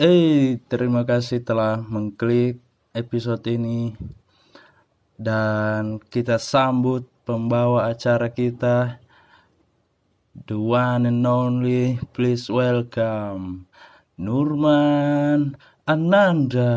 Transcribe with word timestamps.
Eh, 0.00 0.56
terima 0.64 1.04
kasih 1.04 1.44
telah 1.44 1.76
mengklik 1.84 2.56
episode 2.96 3.44
ini. 3.52 3.92
Dan 5.12 6.00
kita 6.00 6.40
sambut 6.40 7.04
pembawa 7.28 7.92
acara 7.92 8.32
kita, 8.32 8.96
the 10.48 10.56
one 10.56 11.04
and 11.04 11.28
only, 11.28 12.00
please 12.16 12.48
welcome 12.48 13.68
Nurman 14.16 15.60
Ananda. 15.84 16.72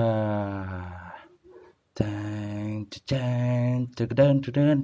Teng, 1.96 2.92
teng, 3.08 3.88
teng, 3.96 4.44
teng, 4.44 4.84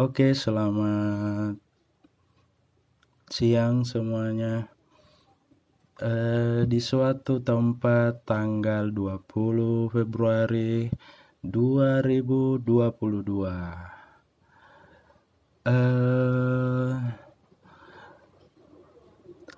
Oke, 0.00 0.32
selamat 0.32 1.69
siang 3.30 3.86
semuanya. 3.86 4.66
Eh, 6.02 6.66
di 6.66 6.80
suatu 6.82 7.38
tempat 7.38 8.26
tanggal 8.26 8.90
20 8.90 9.86
Februari 9.94 10.90
2022. 11.38 13.54
Eh, 15.62 16.90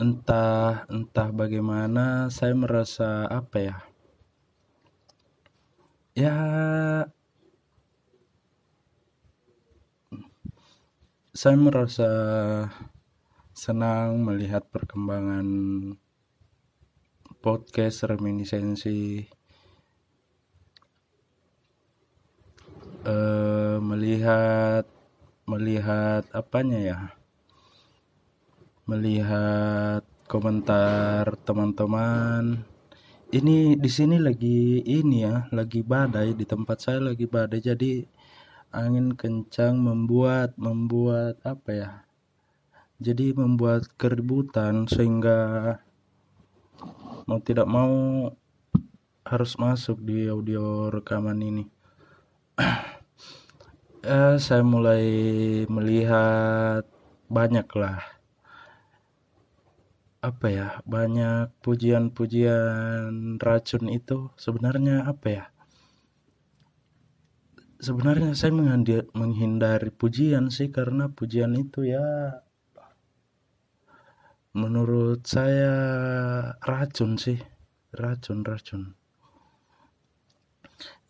entah 0.02 0.84
entah 0.92 1.28
bagaimana 1.33 2.28
saya 2.28 2.52
merasa 2.52 3.25
apa 3.30 3.56
ya? 3.56 3.77
Ya 6.12 6.36
saya 11.33 11.56
merasa 11.56 12.11
senang 13.62 14.27
melihat 14.27 14.66
perkembangan 14.75 15.47
podcast 17.39 18.11
reminiscensi 18.11 19.23
uh, 23.06 23.78
melihat 23.78 24.83
melihat 25.47 26.27
apanya 26.34 26.78
ya? 26.83 27.01
Melihat 28.91 30.03
komentar 30.27 31.39
teman-teman. 31.47 32.67
Ini 33.31 33.79
di 33.79 33.91
sini 33.95 34.19
lagi 34.19 34.83
ini 34.83 35.23
ya 35.23 35.47
lagi 35.55 35.86
badai 35.86 36.34
di 36.34 36.42
tempat 36.42 36.83
saya 36.83 37.14
lagi 37.14 37.31
badai. 37.31 37.62
Jadi 37.62 38.03
angin 38.75 39.14
kencang 39.14 39.79
membuat 39.79 40.58
membuat 40.58 41.39
apa 41.47 41.70
ya 41.70 41.92
jadi 43.03 43.34
membuat 43.34 43.91
keributan 43.98 44.86
sehingga 44.86 45.39
mau 47.27 47.39
tidak 47.42 47.67
mau 47.67 48.31
harus 49.27 49.53
masuk 49.58 49.98
di 50.03 50.31
audio 50.31 50.91
rekaman 50.92 51.39
ini. 51.42 51.64
Eh, 54.03 54.34
saya 54.42 54.67
mulai 54.67 55.06
melihat 55.70 56.83
banyak 57.30 57.70
lah. 57.78 58.03
Apa 60.19 60.47
ya 60.50 60.69
banyak 60.83 61.55
pujian-pujian 61.62 63.39
racun 63.39 63.86
itu 63.95 64.34
sebenarnya 64.34 65.06
apa 65.06 65.27
ya? 65.30 65.45
Sebenarnya 67.78 68.34
saya 68.34 68.50
menghindari 69.14 69.95
pujian 69.95 70.50
sih 70.50 70.75
karena 70.75 71.06
pujian 71.06 71.55
itu 71.55 71.86
ya 71.86 72.03
menurut 74.53 75.25
saya 75.25 75.75
racun 76.61 77.17
sih. 77.17 77.41
Racun 77.92 78.45
racun. 78.45 78.97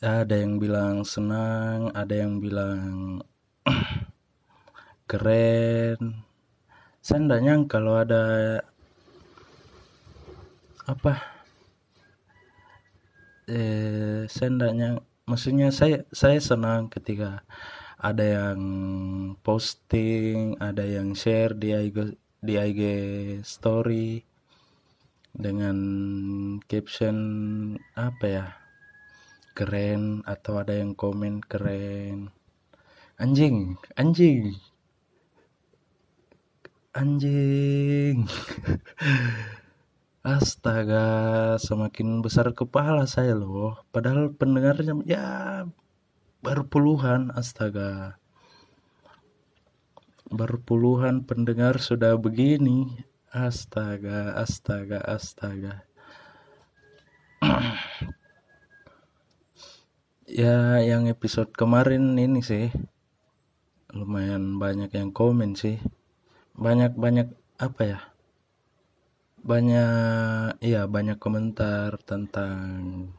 Ada 0.03 0.35
yang 0.43 0.59
bilang 0.59 1.07
senang 1.07 1.95
ada 1.95 2.15
yang 2.15 2.43
bilang 2.43 3.23
keren. 5.11 6.27
Saya 7.03 7.19
kalau 7.67 7.99
ada 7.99 8.23
apa? 10.87 11.15
Eh 13.47 14.27
saya 14.31 14.51
maksudnya 15.27 15.71
saya 15.75 16.07
saya 16.15 16.39
senang 16.39 16.91
ketika 16.91 17.43
ada 18.03 18.23
yang 18.23 18.59
posting 19.47 20.59
ada 20.59 20.83
yang 20.83 21.15
share 21.15 21.55
di 21.55 21.71
di 22.43 22.59
IG 22.59 22.83
story 23.47 24.19
dengan 25.31 25.79
caption 26.67 27.17
apa 27.95 28.27
ya? 28.27 28.47
Keren 29.55 30.27
atau 30.27 30.59
ada 30.59 30.75
yang 30.75 30.99
komen 30.99 31.39
keren. 31.47 32.35
Anjing 33.23 33.79
anjing. 33.95 34.59
Anjing. 36.93 38.27
Astaga 40.23 41.07
semakin 41.63 42.23
besar 42.23 42.51
kepala 42.55 43.07
saya 43.07 43.39
loh. 43.39 43.79
Padahal 43.95 44.35
pendengarnya 44.35 44.99
ya 45.07 45.27
baru 46.43 46.67
puluhan 46.67 47.31
astaga 47.39 48.19
berpuluhan 50.33 51.29
pendengar 51.29 51.77
sudah 51.77 52.17
begini. 52.17 52.89
Astaga 53.29 54.33
astaga 54.37 55.05
astaga. 55.05 55.85
Ya 60.33 60.81
yang 60.81 61.13
episode 61.13 61.53
kemarin 61.53 62.17
ini 62.17 62.41
sih 62.41 62.73
lumayan 63.93 64.57
banyak 64.57 64.89
yang 64.97 65.13
komen 65.13 65.53
sih. 65.53 65.77
Banyak 66.57 66.97
banyak 66.97 67.29
apa 67.61 67.83
ya? 67.85 68.01
Banyak 69.45 70.57
iya 70.65 70.89
banyak 70.89 71.21
komentar 71.21 72.01
tentang 72.01 73.13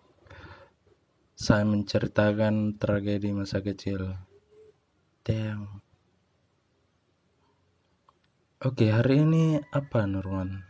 saya 1.37 1.61
menceritakan 1.69 2.81
tragedi 2.81 3.29
masa 3.29 3.61
kecil. 3.61 4.17
Damn 5.21 5.82
Oke, 8.63 8.87
hari 8.87 9.27
ini 9.27 9.59
apa 9.75 10.07
Nurman? 10.07 10.63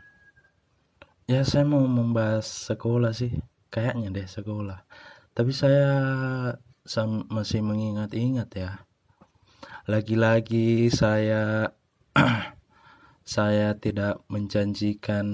Ya 1.30 1.46
saya 1.46 1.62
mau 1.62 1.86
membahas 1.86 2.74
sekolah 2.74 3.14
sih, 3.14 3.38
kayaknya 3.70 4.09
deh 4.09 4.26
sekolah. 4.26 4.81
Tapi 5.38 5.54
saya 5.54 5.94
masih 7.30 7.62
mengingat-ingat 7.62 8.50
ya. 8.58 8.82
Lagi-lagi 9.86 10.90
saya 10.90 11.70
saya 13.38 13.78
tidak 13.78 14.26
menjanjikan 14.26 15.30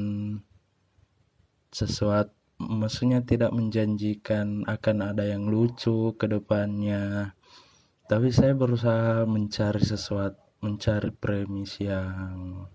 sesuatu 1.72 2.36
maksudnya 2.60 3.24
tidak 3.24 3.56
menjanjikan 3.56 4.68
akan 4.68 5.16
ada 5.16 5.24
yang 5.24 5.48
lucu 5.48 6.12
ke 6.20 6.28
depannya. 6.28 7.32
Tapi 8.12 8.36
saya 8.36 8.52
berusaha 8.52 9.24
mencari 9.24 9.80
sesuatu 9.80 10.49
mencari 10.60 11.12
premis 11.16 11.80
yang 11.80 12.68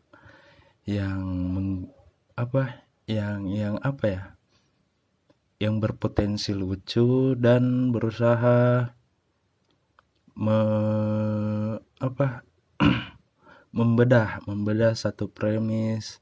yang 0.85 1.21
meng, 1.25 1.89
apa 2.37 2.85
yang 3.09 3.49
yang 3.49 3.77
apa 3.81 4.05
ya 4.05 4.25
yang 5.61 5.81
berpotensi 5.81 6.53
lucu 6.53 7.33
dan 7.41 7.95
berusaha 7.95 8.93
me, 10.37 10.59
apa 12.03 12.43
membedah 13.77 14.45
membedah 14.45 14.93
satu 14.93 15.31
premis 15.31 16.21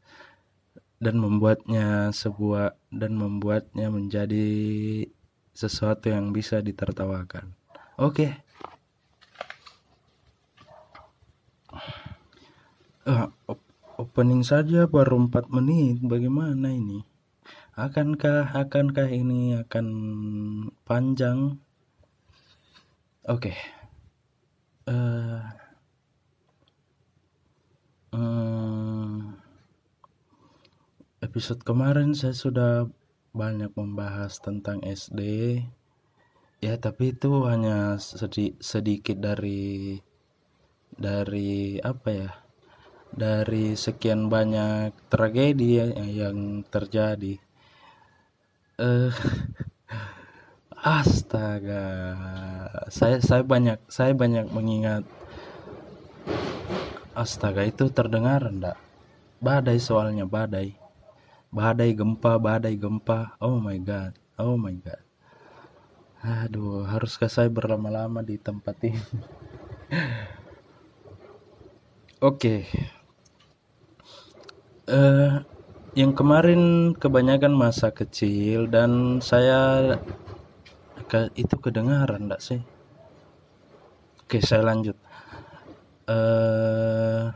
dan 1.03 1.19
membuatnya 1.19 2.15
sebuah 2.15 2.79
dan 2.95 3.19
membuatnya 3.19 3.91
menjadi 3.91 4.47
sesuatu 5.51 6.09
yang 6.09 6.31
bisa 6.31 6.63
ditertawakan. 6.63 7.59
Oke, 7.99 8.31
okay. 8.31 8.31
Uh, 13.03 13.27
opening 13.99 14.47
saja 14.47 14.87
baru 14.87 15.27
4 15.27 15.51
menit. 15.51 15.99
Bagaimana 16.07 16.71
ini? 16.71 17.03
Akankah 17.75 18.55
akankah 18.55 19.11
ini 19.11 19.59
akan 19.59 19.87
panjang? 20.87 21.59
Oke. 23.27 23.51
Okay. 23.51 23.59
Uh, 24.87 24.95
eh, 24.95 25.43
um, 28.15 29.35
episode 31.19 31.67
kemarin 31.67 32.15
saya 32.15 32.39
sudah 32.39 32.87
banyak 33.35 33.75
membahas 33.75 34.39
tentang 34.39 34.79
SD. 34.87 35.21
Ya, 36.63 36.79
tapi 36.79 37.19
itu 37.19 37.51
hanya 37.51 37.99
sedi 37.99 38.55
sedikit 38.63 39.19
dari 39.19 39.99
dari 40.95 41.83
apa 41.83 42.11
ya? 42.15 42.42
Dari 43.13 43.77
sekian 43.77 44.33
banyak 44.33 44.93
tragedi 45.13 45.79
ya 45.79 45.87
yang 46.05 46.65
terjadi. 46.67 47.39
Eh 48.81 49.13
astaga. 51.01 51.87
Saya 52.91 53.23
saya 53.23 53.43
banyak 53.45 53.79
saya 53.87 54.13
banyak 54.17 54.49
mengingat. 54.51 55.05
Astaga 57.13 57.69
itu 57.69 57.93
terdengar 57.93 58.49
enggak 58.49 58.81
badai 59.43 59.77
soalnya 59.77 60.25
badai. 60.25 60.75
Badai 61.53 61.93
gempa 61.93 62.41
badai 62.41 62.75
gempa. 62.81 63.37
Oh 63.39 63.61
my 63.61 63.77
god 63.81 64.17
oh 64.43 64.59
my 64.59 64.75
god. 64.83 65.03
Aduh 66.23 66.87
haruskah 66.87 67.31
saya 67.31 67.51
berlama-lama 67.51 68.23
di 68.23 68.39
tempat 68.39 68.77
ini? 68.87 68.99
Oke. 72.23 72.63
okay. 72.63 73.02
Uh, 74.93 75.41
yang 75.97 76.13
kemarin 76.13 76.93
kebanyakan 76.97 77.53
masa 77.53 77.93
kecil 77.93 78.69
dan 78.69 79.21
saya 79.25 79.97
ke, 81.09 81.33
itu 81.37 81.57
kedengaran 81.61 82.29
enggak 82.29 82.45
sih. 82.45 82.61
Oke 84.25 84.41
saya 84.41 84.65
lanjut. 84.65 84.97
Uh, 86.09 87.33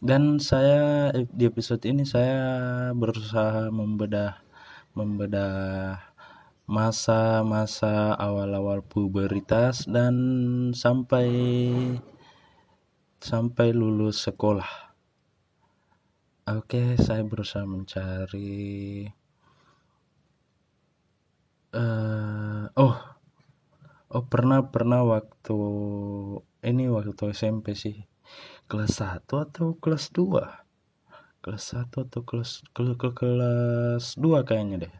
dan 0.00 0.40
saya 0.40 1.12
di 1.12 1.44
episode 1.44 1.84
ini 1.84 2.08
saya 2.08 2.92
berusaha 2.96 3.68
membedah 3.68 4.40
membedah 4.96 6.00
masa-masa 6.64 8.14
awal-awal 8.16 8.80
puberitas 8.80 9.84
dan 9.90 10.14
sampai 10.72 11.28
sampai 13.20 13.74
lulus 13.74 14.24
sekolah 14.24 14.89
Oke, 16.50 16.98
saya 16.98 17.22
berusaha 17.22 17.62
mencari. 17.62 19.06
Uh, 21.70 22.66
oh, 22.74 22.98
oh 24.10 24.24
pernah 24.26 24.66
pernah 24.66 25.06
waktu 25.06 25.58
ini 26.66 26.90
waktu 26.90 27.30
SMP 27.30 27.78
sih. 27.78 28.02
Kelas 28.66 28.98
1 28.98 29.30
atau 29.30 29.78
kelas 29.78 30.10
2 30.10 30.60
kelas 31.40 31.64
1 31.72 31.88
atau 31.88 32.20
kelas 32.26 32.66
ke, 32.74 32.82
ke, 32.98 33.08
kelas 33.14 34.18
2 34.18 34.42
kayaknya 34.42 34.76
deh. 34.86 34.94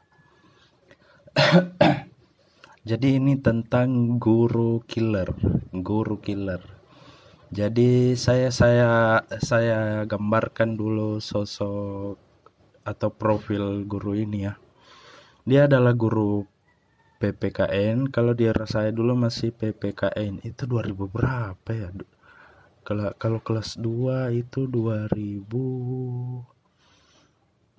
Jadi 2.95 3.19
ini 3.19 3.35
tentang 3.43 4.23
guru 4.23 4.87
killer 4.87 5.35
guru 5.75 6.17
killer 6.23 6.80
jadi 7.51 8.15
saya 8.15 8.55
saya 8.55 9.21
saya 9.43 10.07
gambarkan 10.07 10.79
dulu 10.79 11.19
sosok 11.19 12.15
atau 12.87 13.11
profil 13.11 13.83
guru 13.91 14.15
ini 14.15 14.47
ya. 14.47 14.55
Dia 15.43 15.67
adalah 15.67 15.91
guru 15.99 16.47
PPKN. 17.19 18.15
Kalau 18.15 18.39
di 18.39 18.47
era 18.47 18.71
saya 18.71 18.95
dulu 18.95 19.19
masih 19.19 19.51
PPKN 19.51 20.47
itu 20.47 20.63
2000 20.63 20.95
berapa 21.11 21.71
ya? 21.75 21.91
Kalau 22.87 23.11
kalau 23.19 23.43
kelas 23.43 23.83
2 23.83 24.31
itu 24.31 24.71
2000 24.71 25.43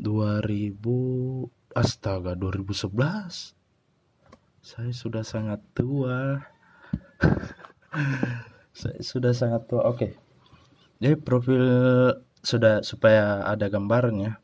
2000 0.01 1.71
astaga 1.71 2.35
2011 2.35 3.55
saya 4.61 4.91
sudah 4.91 5.23
sangat 5.23 5.63
tua 5.77 6.41
sudah 8.75 9.33
sangat 9.35 9.67
tua. 9.67 9.83
Oke. 9.87 9.97
Okay. 9.97 10.11
jadi 11.01 11.15
profil 11.17 11.63
sudah 12.41 12.81
supaya 12.85 13.45
ada 13.45 13.69
gambarnya 13.69 14.41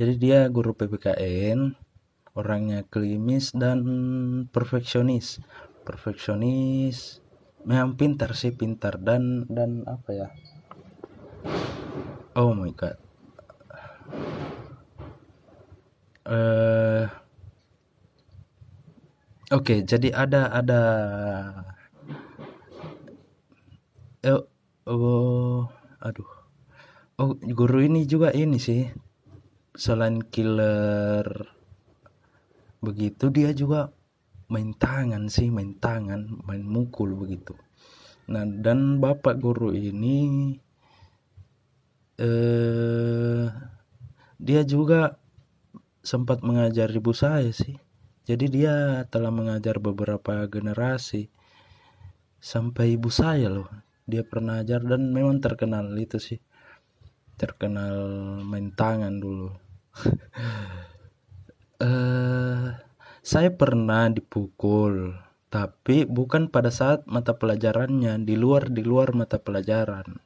jadi 0.00 0.16
dia 0.16 0.40
guru 0.48 0.72
PPKN 0.72 1.76
orangnya 2.32 2.88
klimis 2.88 3.52
dan 3.52 3.84
perfeksionis. 4.48 5.44
Perfeksionis 5.84 7.20
memang 7.68 8.00
pintar 8.00 8.32
sih 8.32 8.56
pintar 8.56 8.96
dan 8.96 9.44
dan 9.52 9.84
apa 9.84 10.10
ya? 10.14 10.28
Oh 12.32 12.56
my 12.56 12.72
god. 12.72 12.96
Uh, 16.24 17.10
oke 19.50 19.66
okay, 19.66 19.78
jadi 19.84 20.16
ada 20.16 20.48
ada 20.48 20.82
eh 24.20 24.36
oh 24.84 25.64
aduh. 26.00 26.30
Oh 27.20 27.36
guru 27.40 27.84
ini 27.84 28.04
juga 28.04 28.32
ini 28.36 28.60
sih. 28.60 28.84
Selain 29.72 30.20
killer 30.20 31.24
begitu 32.80 33.28
dia 33.28 33.52
juga 33.52 33.92
main 34.48 34.72
tangan 34.72 35.28
sih 35.28 35.52
main 35.52 35.76
tangan 35.76 36.40
main 36.44 36.64
mukul 36.64 37.16
begitu. 37.16 37.56
Nah 38.28 38.44
dan 38.44 39.00
bapak 39.00 39.40
guru 39.40 39.72
ini 39.72 40.56
eh 42.20 43.48
dia 44.40 44.62
juga 44.64 45.16
sempat 46.04 46.44
mengajar 46.44 46.92
ibu 46.92 47.12
saya 47.16 47.52
sih. 47.52 47.76
Jadi 48.28 48.46
dia 48.52 49.04
telah 49.08 49.32
mengajar 49.32 49.80
beberapa 49.80 50.44
generasi 50.44 51.32
sampai 52.40 52.96
ibu 53.00 53.08
saya 53.08 53.48
loh 53.48 53.68
dia 54.10 54.26
pernah 54.26 54.58
ajar 54.58 54.82
dan 54.82 55.14
memang 55.14 55.38
terkenal 55.38 55.86
itu 55.94 56.18
sih. 56.18 56.42
Terkenal 57.38 57.96
main 58.42 58.74
tangan 58.74 59.22
dulu. 59.22 59.54
Uh, 61.78 62.74
saya 63.30 63.54
pernah 63.54 64.10
dipukul 64.10 65.14
tapi 65.50 66.06
bukan 66.06 66.46
pada 66.46 66.70
saat 66.70 67.02
mata 67.10 67.34
pelajarannya 67.34 68.22
di 68.22 68.38
luar 68.38 68.70
di 68.70 68.86
luar 68.86 69.10
mata 69.18 69.42
pelajaran. 69.42 70.22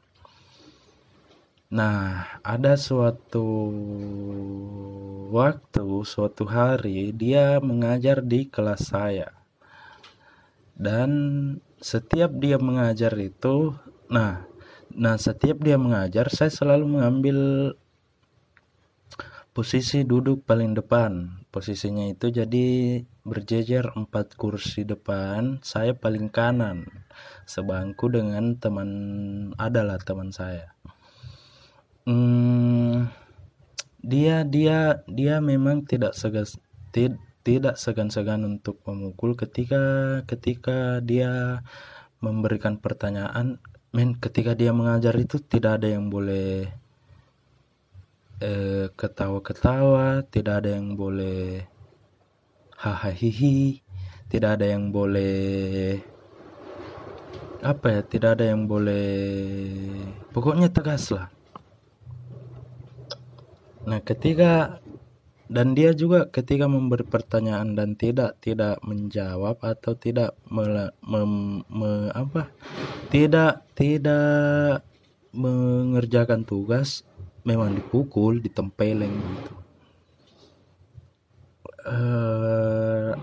Nah 1.72 2.28
ada 2.44 2.76
suatu 2.76 3.48
waktu 5.32 5.86
suatu 6.04 6.44
hari 6.44 7.16
dia 7.16 7.56
mengajar 7.64 8.20
di 8.20 8.44
kelas 8.52 8.92
saya. 8.92 9.32
Dan 10.76 11.10
setiap 11.84 12.32
dia 12.40 12.56
mengajar 12.56 13.12
itu 13.20 13.76
nah 14.08 14.48
nah 14.88 15.20
setiap 15.20 15.60
dia 15.60 15.76
mengajar 15.76 16.32
saya 16.32 16.48
selalu 16.48 16.96
mengambil 16.96 17.38
posisi 19.54 20.02
duduk 20.02 20.42
paling 20.42 20.74
depan. 20.74 21.46
Posisinya 21.54 22.10
itu 22.10 22.34
jadi 22.34 22.66
berjejer 23.22 23.94
empat 23.94 24.34
kursi 24.34 24.82
depan 24.82 25.62
saya 25.62 25.94
paling 25.94 26.26
kanan 26.26 26.90
sebangku 27.46 28.10
dengan 28.10 28.58
teman 28.58 28.90
adalah 29.54 30.02
teman 30.02 30.34
saya. 30.34 30.74
Hmm, 32.04 33.08
dia 34.02 34.42
dia 34.42 35.06
dia 35.06 35.38
memang 35.38 35.86
tidak 35.86 36.18
segas 36.18 36.58
tid, 36.90 37.14
tidak 37.44 37.76
segan-segan 37.76 38.42
untuk 38.48 38.80
memukul 38.88 39.36
ketika 39.36 40.18
ketika 40.24 41.04
dia 41.04 41.60
memberikan 42.24 42.80
pertanyaan 42.80 43.60
men 43.92 44.16
ketika 44.16 44.56
dia 44.56 44.72
mengajar 44.72 45.12
itu 45.20 45.36
tidak 45.44 45.78
ada 45.78 45.92
yang 45.92 46.08
boleh 46.08 46.72
eh, 48.40 48.88
ketawa-ketawa 48.96 50.24
tidak 50.32 50.64
ada 50.64 50.80
yang 50.80 50.96
boleh 50.96 51.68
hahaha 52.80 53.78
tidak 54.32 54.50
ada 54.58 54.66
yang 54.66 54.88
boleh 54.88 56.00
apa 57.64 57.86
ya 57.88 58.00
tidak 58.04 58.30
ada 58.40 58.44
yang 58.52 58.64
boleh 58.68 59.08
pokoknya 60.32 60.72
tegas 60.72 61.12
lah 61.12 61.28
nah 63.84 64.00
ketika 64.00 64.80
dan 65.54 65.70
dia 65.78 65.94
juga 65.94 66.26
ketika 66.26 66.66
memberi 66.66 67.06
pertanyaan 67.06 67.78
dan 67.78 67.94
tidak 67.94 68.42
tidak 68.42 68.82
menjawab 68.82 69.62
atau 69.62 69.94
tidak 69.94 70.34
me, 70.50 70.90
me, 71.06 71.20
me, 71.70 72.10
apa? 72.10 72.50
Tidak 73.06 73.62
tidak 73.78 74.82
mengerjakan 75.30 76.42
tugas 76.42 77.06
memang 77.46 77.78
dipukul 77.78 78.42
ditempeleng 78.42 79.14
gitu. 79.14 79.54
Uh, 81.86 83.14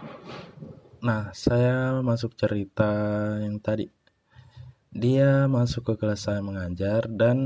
nah 1.04 1.36
saya 1.36 2.00
masuk 2.00 2.32
cerita 2.40 2.88
yang 3.44 3.60
tadi. 3.60 3.92
Dia 4.92 5.52
masuk 5.52 5.84
ke 5.84 5.94
kelas 6.00 6.32
saya 6.32 6.40
mengajar 6.40 7.12
dan 7.12 7.40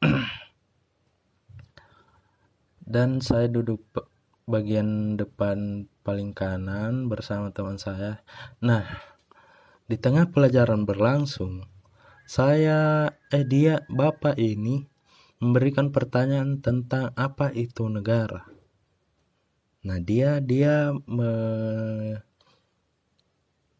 dan 2.86 3.18
saya 3.18 3.50
duduk 3.50 3.82
bagian 4.46 5.18
depan 5.18 5.90
paling 6.06 6.30
kanan 6.30 7.10
bersama 7.10 7.50
teman 7.50 7.82
saya. 7.82 8.22
Nah, 8.62 8.86
di 9.90 9.98
tengah 9.98 10.30
pelajaran 10.30 10.86
berlangsung, 10.86 11.66
saya 12.30 13.10
eh 13.34 13.42
dia 13.42 13.82
bapak 13.90 14.38
ini 14.38 14.86
memberikan 15.42 15.90
pertanyaan 15.90 16.62
tentang 16.62 17.10
apa 17.18 17.50
itu 17.50 17.90
negara. 17.90 18.46
Nah, 19.82 19.98
dia 19.98 20.38
dia 20.38 20.94
me, 20.94 21.30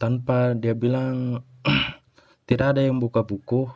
tanpa 0.03 0.59
dia 0.59 0.75
bilang 0.75 1.47
tidak 2.51 2.75
ada 2.75 2.83
yang 2.83 2.99
buka 2.99 3.23
buku, 3.23 3.71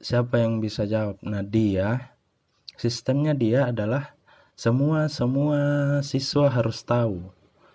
siapa 0.00 0.40
yang 0.40 0.64
bisa 0.64 0.88
jawab? 0.88 1.20
Nah, 1.20 1.44
dia 1.44 2.16
sistemnya 2.80 3.36
dia 3.36 3.68
adalah 3.68 4.16
semua 4.56 5.12
semua 5.12 5.60
siswa 6.00 6.48
harus 6.48 6.80
tahu. 6.80 7.28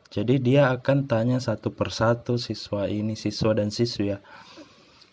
Jadi 0.10 0.42
dia 0.42 0.74
akan 0.74 1.06
tanya 1.06 1.38
satu 1.38 1.70
persatu 1.70 2.42
siswa 2.42 2.90
ini, 2.90 3.14
siswa 3.14 3.54
dan 3.54 3.70
siswi 3.70 4.18
ya. 4.18 4.20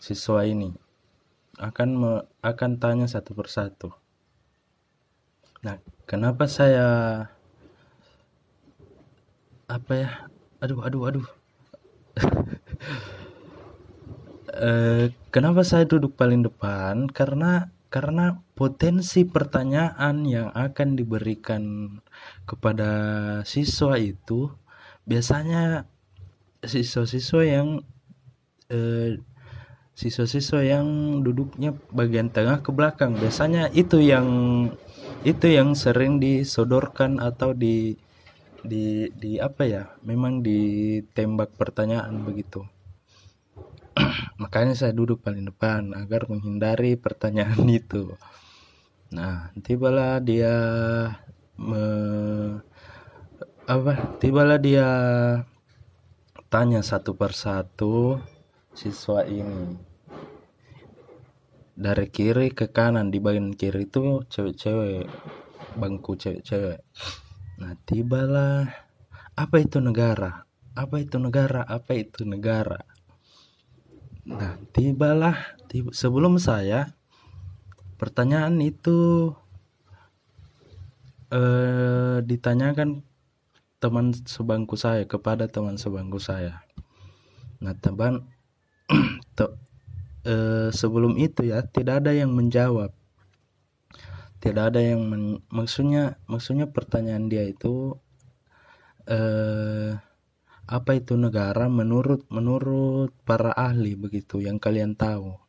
Siswa 0.01 0.41
ini 0.49 0.73
akan 1.61 1.89
me, 1.93 2.11
akan 2.41 2.81
tanya 2.81 3.05
satu 3.05 3.37
persatu. 3.37 3.93
Nah, 5.61 5.77
kenapa 6.09 6.49
saya 6.49 6.87
apa 9.69 9.93
ya? 9.93 10.09
Aduh, 10.59 10.81
aduh, 10.81 11.01
aduh. 11.09 11.27
eh, 14.67 15.05
kenapa 15.29 15.61
saya 15.61 15.85
duduk 15.85 16.17
paling 16.17 16.41
depan? 16.41 17.05
Karena 17.09 17.69
karena 17.93 18.42
potensi 18.53 19.25
pertanyaan 19.25 20.25
yang 20.29 20.53
akan 20.53 20.93
diberikan 20.93 21.63
kepada 22.45 22.91
siswa 23.49 23.97
itu 23.97 24.53
biasanya 25.09 25.89
siswa-siswa 26.63 27.41
yang 27.43 27.67
eh, 28.69 29.19
siswa-siswa 29.93 30.61
yang 30.65 30.87
duduknya 31.21 31.73
bagian 31.93 32.29
tengah 32.33 32.61
ke 32.65 32.69
belakang. 32.73 33.17
Biasanya 33.17 33.69
itu 33.73 34.01
yang 34.01 34.27
itu 35.23 35.47
yang 35.49 35.73
sering 35.77 36.19
disodorkan 36.19 37.21
atau 37.21 37.53
di 37.57 37.95
di 38.63 39.11
di 39.11 39.37
apa 39.43 39.67
ya 39.67 39.83
memang 40.05 40.45
ditembak 40.45 41.57
pertanyaan 41.57 42.21
begitu. 42.23 42.63
Makanya 44.41 44.73
saya 44.73 44.93
duduk 44.95 45.21
paling 45.21 45.45
depan 45.49 45.93
agar 45.93 46.25
menghindari 46.31 46.97
pertanyaan 46.97 47.65
itu 47.69 48.13
nah 49.13 49.53
tibalah 49.61 50.17
dia 50.17 50.55
me, 51.61 51.85
apa? 53.69 54.17
Tibalah 54.17 54.57
dia 54.57 54.89
tanya 56.49 56.81
satu 56.81 57.13
persatu 57.13 58.17
siswa 58.73 59.21
ini. 59.29 59.77
Dari 61.73 62.05
kiri 62.09 62.53
ke 62.53 62.69
kanan 62.69 63.13
di 63.13 63.17
bagian 63.21 63.53
kiri 63.53 63.85
itu 63.85 64.25
cewek-cewek 64.29 65.05
bangku 65.77 66.17
cewek-cewek. 66.17 66.81
Nah 67.61 67.73
tibalah 67.85 68.65
apa 69.33 69.55
itu 69.61 69.77
negara? 69.81 70.45
Apa 70.73 71.01
itu 71.01 71.21
negara? 71.21 71.65
Apa 71.69 71.93
itu 71.93 72.25
negara? 72.25 72.81
Nah, 74.23 74.55
tibalah 74.71 75.35
tiba, 75.67 75.91
sebelum 75.91 76.39
saya 76.39 76.95
pertanyaan 78.03 78.59
itu 78.59 79.31
eh, 81.31 82.19
ditanyakan 82.19 82.99
teman 83.79 84.11
sebangku 84.11 84.75
saya 84.75 85.07
kepada 85.07 85.47
teman 85.47 85.79
sebangku 85.79 86.19
saya. 86.19 86.67
Nah, 87.63 87.71
teman 87.79 88.27
to, 89.39 89.55
eh, 90.27 90.67
sebelum 90.75 91.15
itu 91.15 91.47
ya 91.47 91.63
tidak 91.63 92.03
ada 92.03 92.11
yang 92.11 92.35
menjawab. 92.35 92.91
Tidak 94.43 94.63
ada 94.75 94.83
yang 94.83 95.07
men, 95.07 95.39
maksudnya 95.47 96.19
maksudnya 96.27 96.67
pertanyaan 96.67 97.31
dia 97.31 97.47
itu 97.47 97.95
eh 99.07 99.95
apa 100.67 100.91
itu 100.95 101.15
negara 101.15 101.71
menurut 101.71 102.27
menurut 102.27 103.15
para 103.23 103.55
ahli 103.55 103.95
begitu 103.95 104.43
yang 104.43 104.59
kalian 104.59 104.99
tahu. 104.99 105.42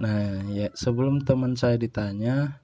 Nah, 0.00 0.46
ya 0.48 0.72
sebelum 0.72 1.24
teman 1.26 1.58
saya 1.58 1.76
ditanya, 1.76 2.62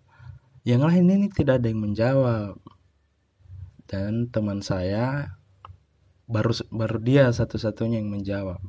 yang 0.64 0.84
lain 0.84 1.08
ini 1.08 1.26
tidak 1.28 1.60
ada 1.60 1.68
yang 1.68 1.82
menjawab. 1.84 2.56
Dan 3.88 4.28
teman 4.28 4.60
saya 4.60 5.36
baru 6.28 6.52
baru 6.68 7.00
dia 7.00 7.32
satu-satunya 7.32 8.00
yang 8.00 8.12
menjawab. 8.12 8.60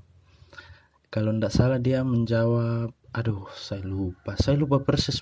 Kalau 1.12 1.36
tidak 1.36 1.52
salah 1.52 1.80
dia 1.82 2.04
menjawab, 2.08 2.96
aduh 3.12 3.48
saya 3.56 3.84
lupa, 3.84 4.40
saya 4.40 4.56
lupa 4.56 4.80
persis 4.80 5.20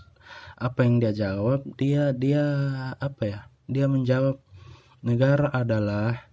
apa 0.58 0.86
yang 0.86 1.01
dia 1.01 1.13
jawab. 1.13 1.65
Dia 1.77 2.13
dia 2.13 2.44
apa 3.01 3.24
ya? 3.25 3.39
Dia 3.65 3.89
menjawab 3.89 4.38
negara 5.01 5.50
adalah 5.53 6.27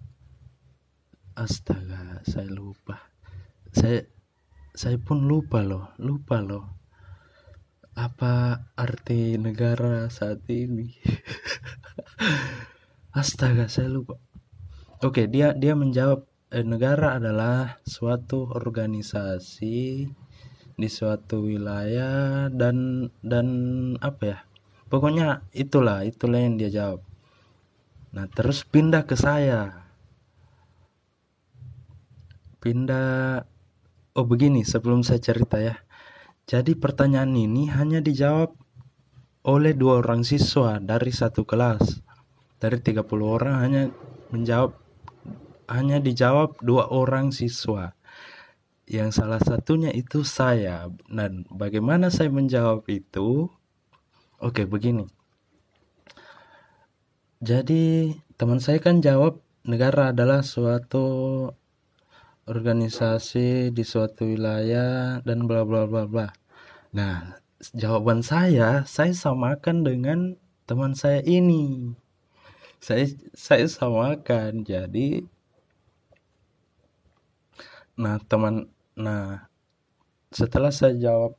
astaga 1.35 2.23
saya 2.23 2.47
lupa 2.47 3.11
saya 3.75 4.07
saya 4.71 4.97
pun 5.03 5.27
lupa 5.27 5.67
loh 5.67 5.91
lupa 5.99 6.39
loh 6.39 6.84
apa 7.95 8.67
arti 8.75 9.39
negara 9.39 10.11
saat 10.11 10.43
ini? 10.51 10.91
Astaga 13.19 13.71
saya 13.71 13.87
lupa. 13.87 14.19
Oke 15.03 15.31
dia 15.31 15.55
dia 15.55 15.79
menjawab 15.79 16.27
eh, 16.51 16.67
negara 16.67 17.19
adalah 17.19 17.79
suatu 17.87 18.51
organisasi 18.51 20.11
di 20.75 20.89
suatu 20.91 21.47
wilayah 21.47 22.51
dan 22.51 23.09
dan 23.23 23.47
apa 24.03 24.23
ya? 24.27 24.39
Pokoknya 24.91 25.47
itulah 25.55 26.03
itulah 26.03 26.43
yang 26.43 26.59
dia 26.59 26.71
jawab. 26.75 27.01
Nah 28.11 28.27
terus 28.27 28.67
pindah 28.67 29.07
ke 29.07 29.15
saya. 29.15 29.87
Pindah 32.59 33.47
oh 34.19 34.27
begini 34.27 34.67
sebelum 34.67 35.07
saya 35.07 35.23
cerita 35.23 35.63
ya 35.63 35.84
jadi 36.45 36.77
pertanyaan 36.77 37.33
ini 37.33 37.73
hanya 37.73 38.05
dijawab 38.05 38.53
oleh 39.49 39.73
dua 39.73 40.05
orang 40.05 40.25
siswa 40.25 40.77
dari 40.77 41.09
satu 41.09 41.49
kelas. 41.49 42.05
Dari 42.61 42.81
30 42.81 43.05
orang 43.25 43.57
hanya 43.61 43.83
menjawab 44.33 44.73
hanya 45.69 46.01
dijawab 46.01 46.61
dua 46.61 46.89
orang 46.93 47.33
siswa. 47.33 47.97
Yang 48.85 49.21
salah 49.21 49.41
satunya 49.41 49.89
itu 49.93 50.21
saya. 50.25 50.89
Dan 51.09 51.49
bagaimana 51.49 52.13
saya 52.13 52.29
menjawab 52.29 52.85
itu? 52.93 53.49
Oke 54.41 54.69
begini. 54.69 55.09
Jadi 57.41 58.13
teman 58.37 58.61
saya 58.61 58.81
kan 58.81 59.01
jawab 59.01 59.41
negara 59.65 60.13
adalah 60.13 60.45
suatu 60.45 61.49
organisasi 62.45 63.73
di 63.73 63.85
suatu 63.85 64.29
wilayah 64.29 65.21
dan 65.25 65.49
bla 65.49 65.65
bla 65.65 65.89
bla 65.89 66.05
bla. 66.05 66.29
Nah, 66.93 67.41
jawaban 67.73 68.21
saya 68.21 68.85
saya 68.85 69.13
samakan 69.17 69.85
dengan 69.85 70.19
teman 70.69 70.93
saya 70.93 71.25
ini. 71.25 71.93
Saya 72.81 73.09
saya 73.33 73.65
samakan. 73.65 74.65
Jadi 74.65 75.25
Nah, 77.95 78.19
teman 78.27 78.75
nah 78.99 79.47
setelah 80.35 80.75
saya 80.75 80.99
jawab 80.99 81.39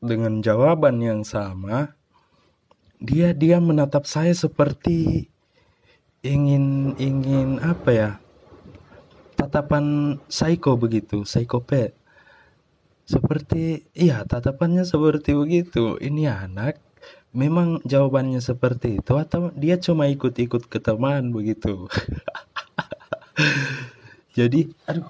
dengan 0.00 0.40
jawaban 0.40 0.96
yang 1.04 1.20
sama, 1.28 1.92
dia 2.96 3.36
dia 3.36 3.60
menatap 3.60 4.08
saya 4.08 4.32
seperti 4.32 5.28
ingin 6.24 6.96
ingin 6.96 7.60
apa 7.60 7.90
ya 7.92 8.10
tatapan 9.38 10.18
psycho 10.26 10.74
begitu, 10.74 11.22
psikopat. 11.22 11.94
Seperti, 13.06 13.88
iya 13.94 14.26
tatapannya 14.26 14.82
seperti 14.82 15.32
begitu. 15.38 15.96
Ini 16.02 16.28
anak 16.28 16.82
memang 17.30 17.78
jawabannya 17.86 18.42
seperti 18.42 18.98
itu 18.98 19.14
atau 19.14 19.54
dia 19.54 19.78
cuma 19.78 20.10
ikut-ikut 20.10 20.66
ke 20.66 20.82
teman 20.82 21.30
begitu. 21.30 21.86
Jadi, 24.38 24.74
aduh. 24.90 25.06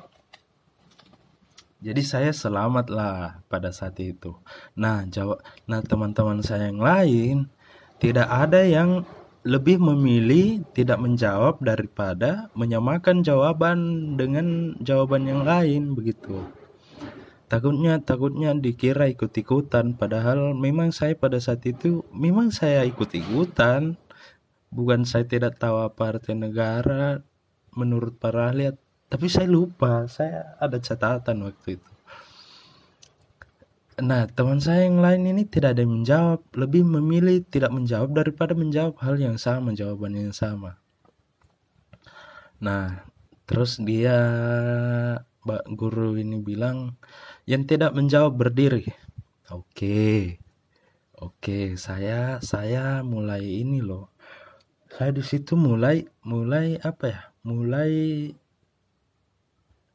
Jadi 1.78 2.02
saya 2.02 2.34
selamat 2.34 2.90
lah 2.90 3.38
pada 3.46 3.70
saat 3.70 3.94
itu. 4.02 4.34
Nah, 4.74 5.06
jawab 5.06 5.38
nah 5.62 5.78
teman-teman 5.78 6.42
saya 6.42 6.74
yang 6.74 6.82
lain 6.82 7.36
tidak 8.02 8.26
ada 8.26 8.66
yang 8.66 9.06
lebih 9.46 9.78
memilih 9.78 10.66
tidak 10.74 10.98
menjawab 10.98 11.62
daripada 11.62 12.50
menyamakan 12.58 13.22
jawaban 13.22 13.78
dengan 14.18 14.74
jawaban 14.82 15.26
yang 15.30 15.42
lain 15.46 15.94
begitu. 15.94 16.42
Takutnya 17.48 17.96
takutnya 18.04 18.52
dikira 18.52 19.08
ikut-ikutan 19.08 19.96
padahal 19.96 20.52
memang 20.52 20.92
saya 20.92 21.16
pada 21.16 21.40
saat 21.40 21.64
itu 21.64 22.04
memang 22.12 22.52
saya 22.52 22.84
ikut-ikutan. 22.84 23.96
Bukan 24.68 25.08
saya 25.08 25.24
tidak 25.24 25.56
tahu 25.56 25.80
apa 25.80 26.20
arti 26.20 26.36
negara 26.36 27.24
menurut 27.72 28.20
para 28.20 28.52
ahli 28.52 28.68
tapi 29.08 29.24
saya 29.32 29.48
lupa, 29.48 30.04
saya 30.04 30.52
ada 30.60 30.76
catatan 30.76 31.48
waktu 31.48 31.80
itu. 31.80 31.90
Nah, 33.98 34.30
teman 34.30 34.62
saya 34.62 34.86
yang 34.86 35.02
lain 35.02 35.26
ini 35.26 35.42
tidak 35.42 35.74
ada 35.74 35.82
yang 35.82 36.02
menjawab, 36.02 36.40
lebih 36.54 36.86
memilih 36.86 37.42
tidak 37.50 37.74
menjawab 37.74 38.14
daripada 38.14 38.54
menjawab 38.54 38.94
hal 39.02 39.18
yang 39.18 39.34
sama, 39.34 39.74
jawaban 39.74 40.14
yang 40.14 40.30
sama. 40.30 40.78
Nah, 42.62 43.02
terus 43.42 43.82
dia 43.82 44.14
Mbak 45.42 45.64
guru 45.74 46.14
ini 46.14 46.38
bilang 46.38 46.94
yang 47.42 47.66
tidak 47.66 47.90
menjawab 47.90 48.38
berdiri. 48.38 48.86
Oke. 49.50 50.38
Oke, 51.18 51.74
saya 51.74 52.38
saya 52.38 53.02
mulai 53.02 53.42
ini 53.42 53.82
loh. 53.82 54.14
Saya 54.94 55.10
di 55.10 55.26
situ 55.26 55.58
mulai 55.58 56.06
mulai 56.22 56.78
apa 56.78 57.04
ya? 57.10 57.22
Mulai 57.42 57.90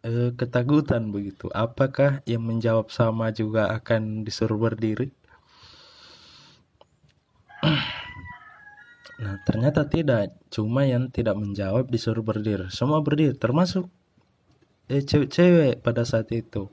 eh, 0.03 0.31
ketakutan 0.35 1.09
begitu. 1.15 1.47
Apakah 1.55 2.19
yang 2.27 2.43
menjawab 2.43 2.91
sama 2.91 3.31
juga 3.31 3.71
akan 3.71 4.27
disuruh 4.27 4.59
berdiri? 4.59 5.09
Nah, 9.23 9.39
ternyata 9.47 9.87
tidak. 9.87 10.35
Cuma 10.51 10.83
yang 10.83 11.07
tidak 11.07 11.39
menjawab 11.39 11.87
disuruh 11.87 12.25
berdiri. 12.25 12.67
Semua 12.73 12.99
berdiri, 12.99 13.31
termasuk 13.31 13.87
eh, 14.91 14.99
cewek-cewek 14.99 15.79
pada 15.79 16.03
saat 16.03 16.27
itu. 16.35 16.67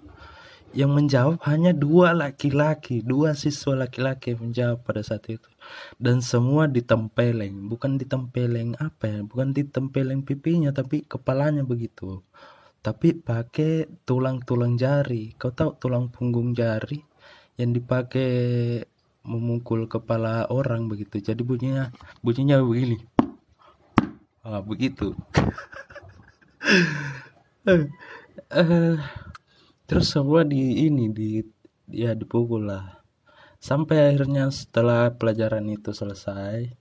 Yang 0.75 0.91
menjawab 0.91 1.39
hanya 1.47 1.71
dua 1.71 2.11
laki-laki, 2.11 3.07
dua 3.07 3.39
siswa 3.39 3.87
laki-laki 3.87 4.35
menjawab 4.35 4.83
pada 4.83 4.99
saat 5.07 5.31
itu. 5.31 5.47
Dan 5.95 6.27
semua 6.27 6.67
ditempeleng, 6.67 7.71
bukan 7.71 8.03
ditempeleng 8.03 8.75
apa 8.83 9.05
ya, 9.07 9.21
bukan 9.23 9.55
ditempeleng 9.55 10.27
pipinya, 10.27 10.75
tapi 10.75 11.07
kepalanya 11.07 11.63
begitu 11.63 12.19
tapi 12.81 13.13
pakai 13.13 13.89
tulang-tulang 14.09 14.77
jari. 14.81 15.37
Kau 15.37 15.53
tahu 15.53 15.77
tulang 15.77 16.09
punggung 16.09 16.57
jari 16.57 17.01
yang 17.61 17.77
dipakai 17.77 18.33
memukul 19.25 19.85
kepala 19.85 20.49
orang 20.49 20.89
begitu. 20.89 21.21
Jadi 21.21 21.45
bunyinya 21.45 21.93
bunyinya 22.25 22.65
begini. 22.65 22.99
Ah, 24.41 24.65
begitu. 24.65 25.13
uh, 27.69 28.97
terus 29.89 30.09
semua 30.09 30.49
di 30.49 30.89
ini 30.89 31.13
di 31.13 31.45
ya 31.93 32.17
dipukul 32.17 32.73
lah. 32.73 33.05
Sampai 33.61 34.09
akhirnya 34.09 34.49
setelah 34.49 35.13
pelajaran 35.13 35.69
itu 35.69 35.93
selesai 35.93 36.81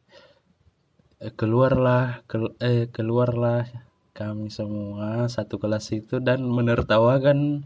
eh, 1.19 1.33
keluarlah 1.35 2.23
ke, 2.23 2.55
eh 2.63 2.87
keluarlah 2.87 3.88
kami 4.19 4.51
semua 4.51 5.31
satu 5.31 5.55
kelas 5.55 5.95
itu 5.95 6.19
dan 6.19 6.43
menertawakan 6.43 7.63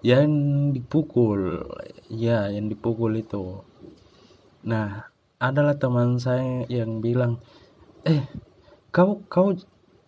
yang 0.00 0.32
dipukul 0.72 1.68
ya 2.08 2.48
yang 2.48 2.72
dipukul 2.72 3.12
itu. 3.12 3.60
Nah 4.64 5.12
adalah 5.36 5.76
teman 5.76 6.16
saya 6.16 6.64
yang 6.72 7.04
bilang 7.04 7.44
eh 8.08 8.24
kau 8.88 9.20
kau 9.28 9.52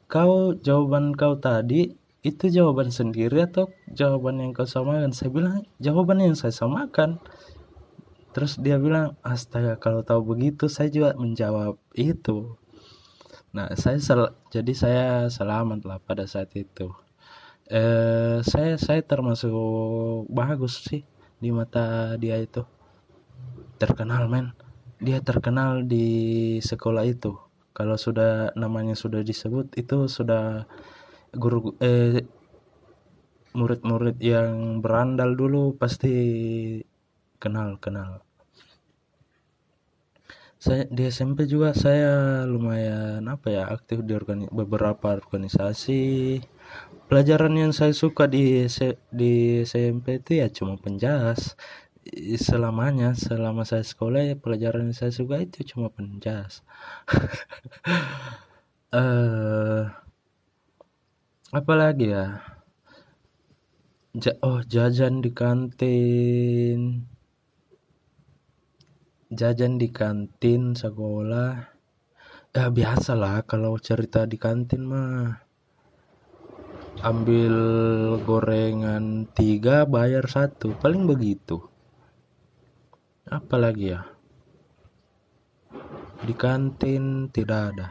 kau 0.08 0.56
jawaban 0.56 1.12
kau 1.12 1.36
tadi 1.36 1.92
itu 2.24 2.44
jawaban 2.48 2.88
sendiri 2.88 3.44
atau 3.44 3.68
jawaban 3.92 4.40
yang 4.40 4.56
kau 4.56 4.64
samakan? 4.64 5.12
Saya 5.12 5.28
bilang 5.28 5.68
jawaban 5.76 6.24
yang 6.24 6.36
saya 6.40 6.56
samakan. 6.56 7.20
Terus 8.32 8.56
dia 8.56 8.80
bilang 8.80 9.20
astaga 9.20 9.76
kalau 9.76 10.00
tahu 10.00 10.32
begitu 10.32 10.72
saya 10.72 10.88
juga 10.88 11.12
menjawab 11.20 11.76
itu 11.92 12.56
Nah, 13.52 13.68
saya 13.76 14.00
sel 14.00 14.32
jadi 14.48 14.72
saya 14.72 15.06
selamat 15.28 15.84
lah 15.84 15.98
pada 16.00 16.24
saat 16.24 16.48
itu. 16.56 16.88
Eh, 17.68 18.40
saya 18.44 18.80
saya 18.80 19.00
termasuk 19.04 19.52
bagus 20.32 20.80
sih 20.88 21.04
di 21.36 21.52
mata 21.52 22.16
dia 22.16 22.40
itu. 22.40 22.64
Terkenal 23.76 24.24
men. 24.32 24.56
Dia 25.04 25.20
terkenal 25.20 25.84
di 25.84 26.06
sekolah 26.64 27.04
itu. 27.04 27.36
Kalau 27.76 27.96
sudah 28.00 28.56
namanya 28.56 28.96
sudah 28.96 29.20
disebut 29.20 29.76
itu 29.76 30.08
sudah 30.08 30.64
guru 31.36 31.76
eh 31.80 32.24
murid-murid 33.52 34.16
yang 34.20 34.80
berandal 34.80 35.36
dulu 35.36 35.76
pasti 35.76 36.12
kenal 37.36 37.76
kenal 37.84 38.24
saya 40.62 40.86
di 40.86 41.02
SMP 41.10 41.50
juga 41.50 41.74
saya 41.74 42.46
lumayan 42.46 43.26
apa 43.26 43.50
ya 43.50 43.66
aktif 43.66 44.06
di 44.06 44.14
organi 44.14 44.46
beberapa 44.46 45.18
organisasi. 45.18 46.38
Pelajaran 47.10 47.58
yang 47.58 47.74
saya 47.74 47.90
suka 47.90 48.30
di 48.30 48.62
di 49.10 49.58
SMP 49.66 50.22
itu 50.22 50.38
ya 50.38 50.46
cuma 50.54 50.78
penjas. 50.78 51.58
Selamanya 52.38 53.18
selama 53.18 53.66
saya 53.66 53.82
sekolah 53.82 54.22
ya 54.22 54.34
pelajaran 54.38 54.94
yang 54.94 54.96
saya 54.96 55.10
suka 55.10 55.42
itu 55.42 55.66
cuma 55.66 55.90
penjas. 55.90 56.62
Uh, 58.94 59.90
apa 61.58 61.72
lagi 61.74 62.06
ya? 62.14 62.38
Ja 64.14 64.38
oh 64.46 64.62
jajan 64.62 65.26
di 65.26 65.34
kantin 65.34 67.10
jajan 69.32 69.80
di 69.80 69.88
kantin 69.88 70.76
sekolah. 70.76 71.72
Ya 72.52 72.68
biasalah 72.68 73.48
kalau 73.48 73.80
cerita 73.80 74.28
di 74.28 74.36
kantin 74.36 74.84
mah. 74.84 75.40
Ambil 77.00 77.56
gorengan 78.28 79.24
tiga 79.32 79.88
bayar 79.88 80.28
satu. 80.28 80.76
Paling 80.76 81.08
begitu. 81.08 81.64
Apalagi 83.24 83.96
ya? 83.96 84.04
Di 86.22 86.34
kantin 86.36 87.32
tidak 87.32 87.60
ada. 87.72 87.88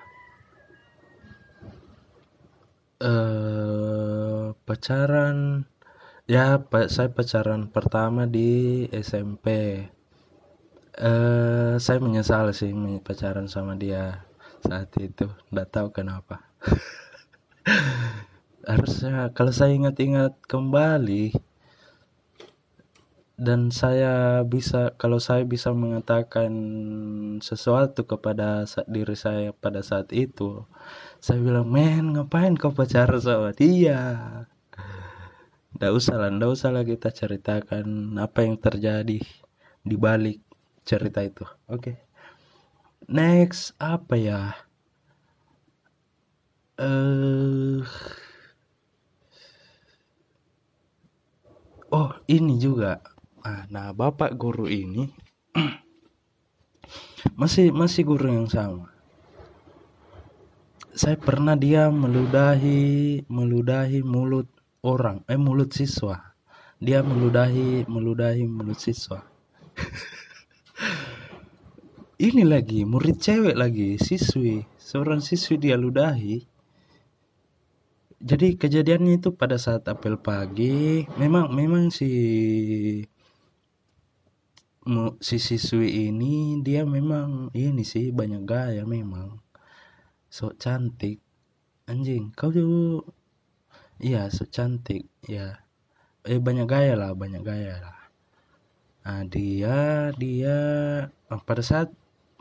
Eh 3.01 4.53
pacaran. 4.61 5.65
Ya 6.29 6.61
saya 6.85 7.09
pacaran 7.09 7.73
pertama 7.73 8.29
di 8.29 8.85
SMP 8.93 9.81
uh, 10.99 11.79
saya 11.79 12.03
menyesal 12.03 12.51
sih 12.51 12.75
pacaran 12.99 13.47
sama 13.47 13.79
dia 13.79 14.27
saat 14.65 14.91
itu. 14.99 15.31
Nggak 15.53 15.69
tahu 15.71 15.87
kenapa. 15.95 16.43
Harusnya 18.69 19.33
kalau 19.33 19.53
saya 19.53 19.73
ingat-ingat 19.73 20.37
kembali 20.45 21.33
dan 23.41 23.73
saya 23.73 24.45
bisa 24.45 24.93
kalau 25.01 25.17
saya 25.17 25.41
bisa 25.41 25.73
mengatakan 25.73 26.53
sesuatu 27.41 28.05
kepada 28.05 28.69
diri 28.85 29.17
saya 29.17 29.49
pada 29.49 29.81
saat 29.81 30.13
itu 30.13 30.61
saya 31.17 31.41
bilang 31.41 31.65
men 31.65 32.13
ngapain 32.13 32.53
kau 32.53 32.69
pacaran 32.69 33.17
sama 33.17 33.49
dia? 33.57 33.97
Nggak 35.73 35.93
usah 35.97 36.21
lah 36.21 36.29
nggak 36.29 36.51
usah 36.53 36.69
lah 36.69 36.85
kita 36.85 37.09
ceritakan 37.09 38.13
apa 38.21 38.45
yang 38.45 38.61
terjadi 38.61 39.25
di 39.81 39.95
balik 39.97 40.50
cerita 40.85 41.21
itu. 41.21 41.45
Oke. 41.69 41.95
Okay. 41.95 41.95
next 43.09 43.73
apa 43.81 44.15
ya? 44.17 44.41
Eh 46.77 46.85
uh, 46.85 47.81
oh 51.93 52.09
ini 52.29 52.57
juga. 52.57 53.01
Ah, 53.41 53.65
nah 53.73 53.89
bapak 53.89 54.37
guru 54.37 54.69
ini 54.69 55.09
masih 57.39 57.73
masih 57.73 58.05
guru 58.05 58.29
yang 58.29 58.49
sama. 58.49 58.93
Saya 60.91 61.17
pernah 61.17 61.57
dia 61.57 61.89
meludahi 61.89 63.23
meludahi 63.25 64.05
mulut 64.05 64.45
orang 64.85 65.25
eh 65.25 65.39
mulut 65.41 65.73
siswa. 65.73 66.37
Dia 66.81 67.05
meludahi 67.05 67.85
meludahi 67.85 68.45
mulut 68.49 68.81
siswa 68.81 69.21
ini 72.21 72.45
lagi 72.45 72.85
murid 72.85 73.17
cewek 73.17 73.57
lagi 73.57 73.97
siswi. 73.97 74.61
Seorang 74.77 75.25
siswi 75.25 75.57
dia 75.57 75.73
ludahi. 75.73 76.45
Jadi 78.21 78.53
kejadiannya 78.61 79.17
itu 79.17 79.33
pada 79.33 79.57
saat 79.57 79.89
apel 79.89 80.21
pagi 80.21 81.09
memang 81.17 81.49
memang 81.49 81.89
si 81.89 82.11
si 85.17 85.37
siswi 85.41 86.13
ini 86.13 86.61
dia 86.61 86.85
memang 86.85 87.49
ini 87.57 87.81
sih 87.81 88.13
banyak 88.13 88.45
gaya 88.45 88.85
memang. 88.85 89.41
So 90.29 90.53
cantik. 90.53 91.17
Anjing 91.89 92.29
kau 92.37 92.53
tuh 92.53 93.01
iya 93.97 94.29
so 94.29 94.45
cantik 94.45 95.09
ya. 95.25 95.65
Eh 96.21 96.37
banyak 96.37 96.69
gaya 96.69 96.93
lah 96.93 97.17
banyak 97.17 97.41
gaya 97.41 97.81
lah. 97.81 97.99
Nah 99.09 99.25
dia 99.25 100.13
dia 100.13 100.57
pada 101.49 101.65
saat 101.65 101.89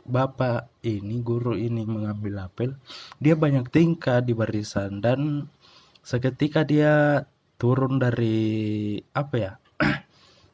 bapak 0.07 0.69
ini 0.81 1.21
guru 1.21 1.53
ini 1.53 1.85
mengambil 1.85 2.49
apel 2.49 2.77
dia 3.21 3.37
banyak 3.37 3.69
tingkah 3.69 4.21
di 4.21 4.33
barisan 4.33 4.99
dan 4.99 5.49
seketika 6.01 6.65
dia 6.65 7.25
turun 7.61 8.01
dari 8.01 8.97
apa 9.13 9.35
ya 9.37 9.53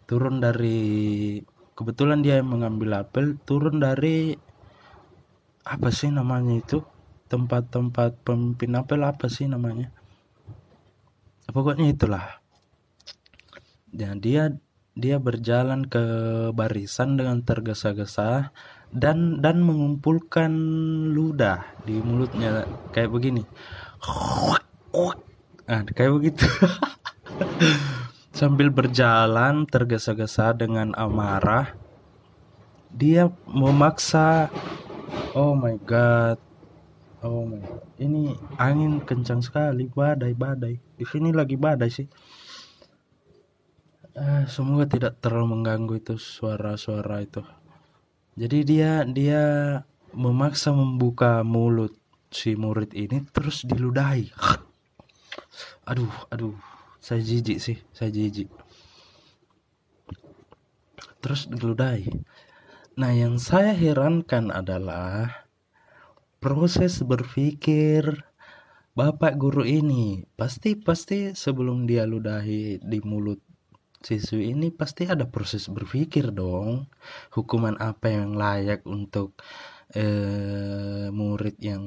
turun 0.09 0.43
dari 0.43 1.39
kebetulan 1.77 2.19
dia 2.25 2.39
yang 2.43 2.51
mengambil 2.51 3.07
apel 3.07 3.39
turun 3.47 3.79
dari 3.79 4.35
apa 5.67 5.91
sih 5.91 6.11
namanya 6.11 6.59
itu 6.59 6.79
tempat-tempat 7.27 8.23
pemimpin 8.23 8.71
apel 8.79 9.03
apa 9.03 9.27
sih 9.27 9.51
namanya? 9.51 9.91
Pokoknya 11.51 11.91
itulah. 11.91 12.39
Dan 13.91 14.19
dia 14.23 14.51
dia 14.97 15.21
berjalan 15.21 15.85
ke 15.85 16.03
barisan 16.57 17.19
dengan 17.19 17.45
tergesa-gesa 17.45 18.49
dan 18.91 19.43
dan 19.43 19.63
mengumpulkan 19.63 20.51
ludah 21.11 21.63
di 21.83 21.99
mulutnya 21.99 22.63
kayak 22.95 23.11
begini. 23.11 23.43
Nah 25.67 25.81
kayak 25.91 26.13
begitu. 26.15 26.45
Sambil 28.37 28.69
berjalan 28.69 29.65
tergesa-gesa 29.65 30.53
dengan 30.53 30.93
amarah 30.93 31.73
dia 32.87 33.33
memaksa 33.49 34.47
oh 35.33 35.57
my 35.57 35.75
god 35.83 36.37
oh 37.25 37.49
my 37.49 37.59
god 37.59 37.87
ini 37.97 38.37
angin 38.61 39.01
kencang 39.01 39.41
sekali 39.41 39.89
badai 39.89 40.37
badai. 40.37 40.77
Di 40.77 41.05
sini 41.05 41.33
lagi 41.33 41.57
badai 41.57 41.89
sih. 41.89 42.07
Uh, 44.17 44.49
semoga 44.49 44.89
tidak 44.89 45.21
terlalu 45.21 45.61
mengganggu 45.61 46.01
itu 46.01 46.17
suara-suara 46.17 47.21
itu 47.21 47.45
jadi 48.37 48.59
dia 48.61 48.91
dia 49.09 49.43
memaksa 50.13 50.69
membuka 50.69 51.41
mulut 51.41 51.97
si 52.29 52.53
murid 52.53 52.93
ini 52.93 53.25
terus 53.33 53.65
diludahi. 53.65 54.29
Aduh 55.89 56.13
aduh. 56.29 56.53
Saya 57.01 57.23
jijik 57.23 57.57
sih 57.57 57.81
saya 57.95 58.13
jijik. 58.13 58.51
Terus 61.17 61.49
diludahi. 61.49 62.13
Nah 62.99 63.15
yang 63.15 63.41
saya 63.41 63.73
herankan 63.73 64.53
adalah 64.53 65.47
proses 66.37 67.01
berpikir 67.01 68.27
bapak 68.93 69.33
guru 69.39 69.65
ini. 69.65 70.29
Pasti 70.37 70.77
pasti 70.77 71.33
sebelum 71.33 71.89
dia 71.89 72.05
ludahi 72.05 72.83
di 72.85 72.99
mulut 73.01 73.46
siswi 74.07 74.55
ini 74.55 74.67
pasti 74.71 75.03
ada 75.03 75.25
proses 75.27 75.67
berpikir 75.67 76.31
dong. 76.31 76.87
Hukuman 77.35 77.75
apa 77.89 78.07
yang 78.15 78.39
layak 78.39 78.87
untuk 78.87 79.29
eh, 79.91 81.07
murid 81.11 81.57
yang 81.59 81.83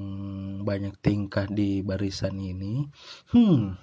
banyak 0.68 0.94
tingkah 1.00 1.46
di 1.48 1.80
barisan 1.80 2.36
ini? 2.36 2.84
Hmm 3.32 3.76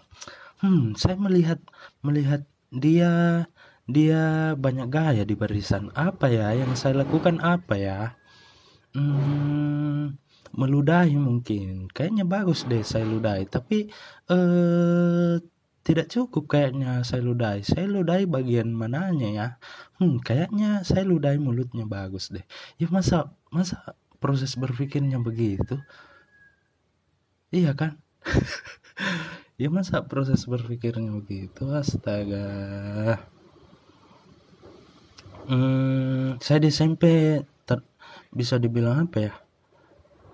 hmm 0.62 0.98
saya 0.98 1.18
melihat 1.22 1.60
melihat 2.02 2.42
dia 2.74 3.46
dia 3.88 4.54
banyak 4.60 4.88
gaya 4.92 5.24
di 5.24 5.36
barisan. 5.40 5.90
Apa 5.96 6.28
ya? 6.28 6.52
Yang 6.52 6.72
saya 6.84 6.94
lakukan 7.08 7.40
apa 7.40 7.76
ya? 7.80 8.00
Hmm, 8.96 10.20
meludahi 10.52 11.16
mungkin. 11.16 11.88
Kayaknya 11.96 12.26
bagus 12.28 12.68
deh 12.68 12.84
saya 12.84 13.06
ludahi. 13.08 13.48
Tapi 13.48 13.88
eh 14.32 15.34
tidak 15.88 16.12
cukup 16.12 16.52
kayaknya 16.52 17.00
saya 17.08 17.24
ludahi. 17.24 17.64
Saya 17.64 17.88
ludahi 17.88 18.28
bagian 18.28 18.76
mananya 18.76 19.30
ya? 19.32 19.48
Hmm, 19.96 20.20
kayaknya 20.20 20.84
saya 20.84 21.08
ludahi 21.08 21.40
mulutnya 21.40 21.88
bagus 21.88 22.28
deh. 22.28 22.44
Ya 22.76 22.92
masa 22.92 23.32
masa 23.56 23.96
proses 24.20 24.60
berpikirnya 24.60 25.16
begitu? 25.24 25.80
Iya 27.56 27.72
kan? 27.72 28.04
ya 29.62 29.72
masa 29.72 30.04
proses 30.04 30.44
berpikirnya 30.44 31.08
begitu? 31.16 31.72
Astaga. 31.72 33.24
Hmm, 35.48 36.36
saya 36.44 36.60
di 36.60 36.68
SMP 36.68 37.40
ter, 37.64 37.80
bisa 38.36 38.60
dibilang 38.60 39.08
apa 39.08 39.18
ya? 39.24 39.34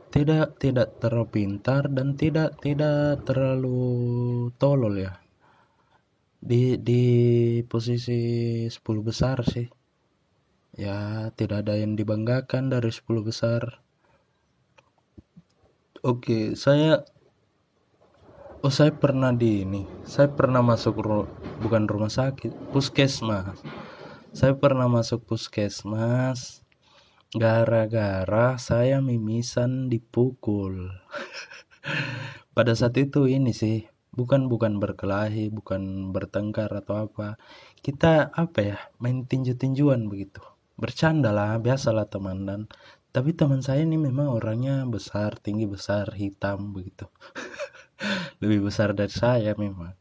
Tidak 0.10 0.58
tidak 0.58 0.98
terlalu 0.98 1.30
pintar 1.30 1.94
dan 1.94 2.18
tidak 2.18 2.58
tidak 2.58 3.22
terlalu 3.22 4.50
tolol 4.58 4.98
ya 4.98 5.23
di 6.44 6.76
di 6.76 7.04
posisi 7.64 8.20
10 8.68 8.76
besar 9.00 9.40
sih. 9.48 9.68
Ya 10.76 11.32
tidak 11.40 11.64
ada 11.64 11.80
yang 11.80 11.96
dibanggakan 11.96 12.68
dari 12.68 12.92
10 12.92 13.24
besar. 13.24 13.80
Oke 16.04 16.60
saya 16.60 17.08
oh 18.60 18.74
saya 18.74 18.92
pernah 18.92 19.32
di 19.32 19.64
ini. 19.64 19.88
Saya 20.04 20.28
pernah 20.28 20.60
masuk 20.60 21.00
ru, 21.00 21.24
bukan 21.64 21.88
rumah 21.88 22.12
sakit 22.12 22.76
puskesmas. 22.76 23.64
Saya 24.36 24.60
pernah 24.60 24.92
masuk 24.92 25.24
puskesmas 25.24 26.60
gara-gara 27.32 28.60
saya 28.60 29.00
mimisan 29.00 29.88
dipukul. 29.88 30.92
Pada 32.56 32.76
saat 32.76 33.00
itu 33.00 33.32
ini 33.32 33.56
sih 33.56 33.93
bukan 34.14 34.46
bukan 34.46 34.78
berkelahi 34.78 35.50
bukan 35.50 36.14
bertengkar 36.14 36.70
atau 36.70 37.10
apa. 37.10 37.42
Kita 37.82 38.30
apa 38.30 38.60
ya 38.62 38.78
main 39.02 39.26
tinju-tinjuan 39.26 40.06
begitu. 40.08 40.40
Bercanda 40.78 41.34
lah 41.34 41.58
biasalah 41.58 42.08
teman. 42.08 42.46
Dan 42.46 42.62
tapi 43.14 43.34
teman 43.34 43.62
saya 43.62 43.86
ini 43.86 43.98
memang 43.98 44.30
orangnya 44.30 44.86
besar 44.86 45.38
tinggi 45.42 45.66
besar 45.66 46.14
hitam 46.14 46.74
begitu. 46.74 47.10
Lebih 48.42 48.70
besar 48.70 48.94
dari 48.94 49.14
saya 49.14 49.58
memang. 49.58 49.98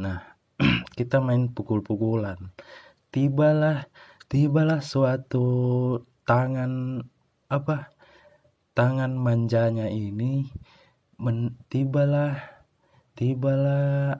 Nah 0.00 0.36
kita 0.98 1.20
main 1.24 1.48
pukul-pukulan. 1.52 2.52
Tibalah 3.10 3.88
tibalah 4.30 4.78
suatu 4.78 5.98
tangan 6.22 7.02
apa 7.50 7.90
tangan 8.78 9.18
manjanya 9.18 9.90
ini 9.90 10.46
men, 11.18 11.58
tibalah 11.66 12.59
tibalah 13.20 14.16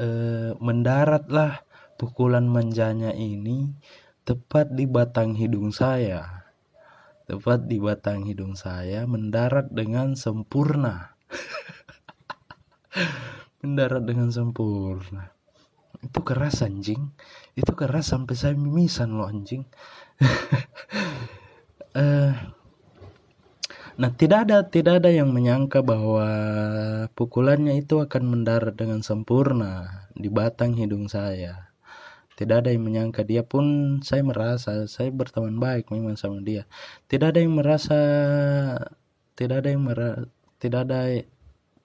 eh, 0.00 0.56
mendaratlah 0.56 1.68
pukulan 2.00 2.48
manjanya 2.48 3.12
ini 3.12 3.76
tepat 4.24 4.72
di 4.72 4.88
batang 4.88 5.36
hidung 5.36 5.76
saya. 5.76 6.48
Tepat 7.28 7.68
di 7.68 7.76
batang 7.76 8.24
hidung 8.24 8.56
saya 8.56 9.04
mendarat 9.04 9.68
dengan 9.68 10.16
sempurna. 10.16 11.20
Mendarat 13.60 14.02
dengan 14.02 14.32
sempurna. 14.32 15.36
Itu 16.00 16.24
keras 16.24 16.64
anjing. 16.64 17.12
Itu 17.52 17.76
keras 17.76 18.08
sampai 18.08 18.34
saya 18.34 18.56
mimisan 18.56 19.20
loh 19.20 19.28
anjing. 19.28 19.68
Eh 21.90 22.30
Nah, 24.00 24.10
tidak 24.16 24.48
ada 24.48 24.64
tidak 24.64 25.04
ada 25.04 25.10
yang 25.12 25.28
menyangka 25.36 25.84
bahwa 25.84 26.24
pukulannya 27.12 27.84
itu 27.84 28.00
akan 28.00 28.22
mendarat 28.32 28.72
dengan 28.72 29.04
sempurna 29.04 30.08
di 30.16 30.32
batang 30.32 30.72
hidung 30.72 31.04
saya. 31.12 31.68
Tidak 32.32 32.64
ada 32.64 32.72
yang 32.72 32.88
menyangka 32.88 33.28
dia 33.28 33.44
pun 33.44 34.00
saya 34.00 34.24
merasa 34.24 34.88
saya 34.88 35.12
berteman 35.12 35.60
baik 35.60 35.92
memang 35.92 36.16
sama 36.16 36.40
dia. 36.40 36.64
Tidak 37.12 37.28
ada 37.28 37.40
yang 37.44 37.52
merasa 37.60 38.00
tidak 39.36 39.56
ada 39.60 39.68
yang 39.68 39.84
merasa 39.84 40.24
tidak 40.56 40.80
ada 40.88 41.00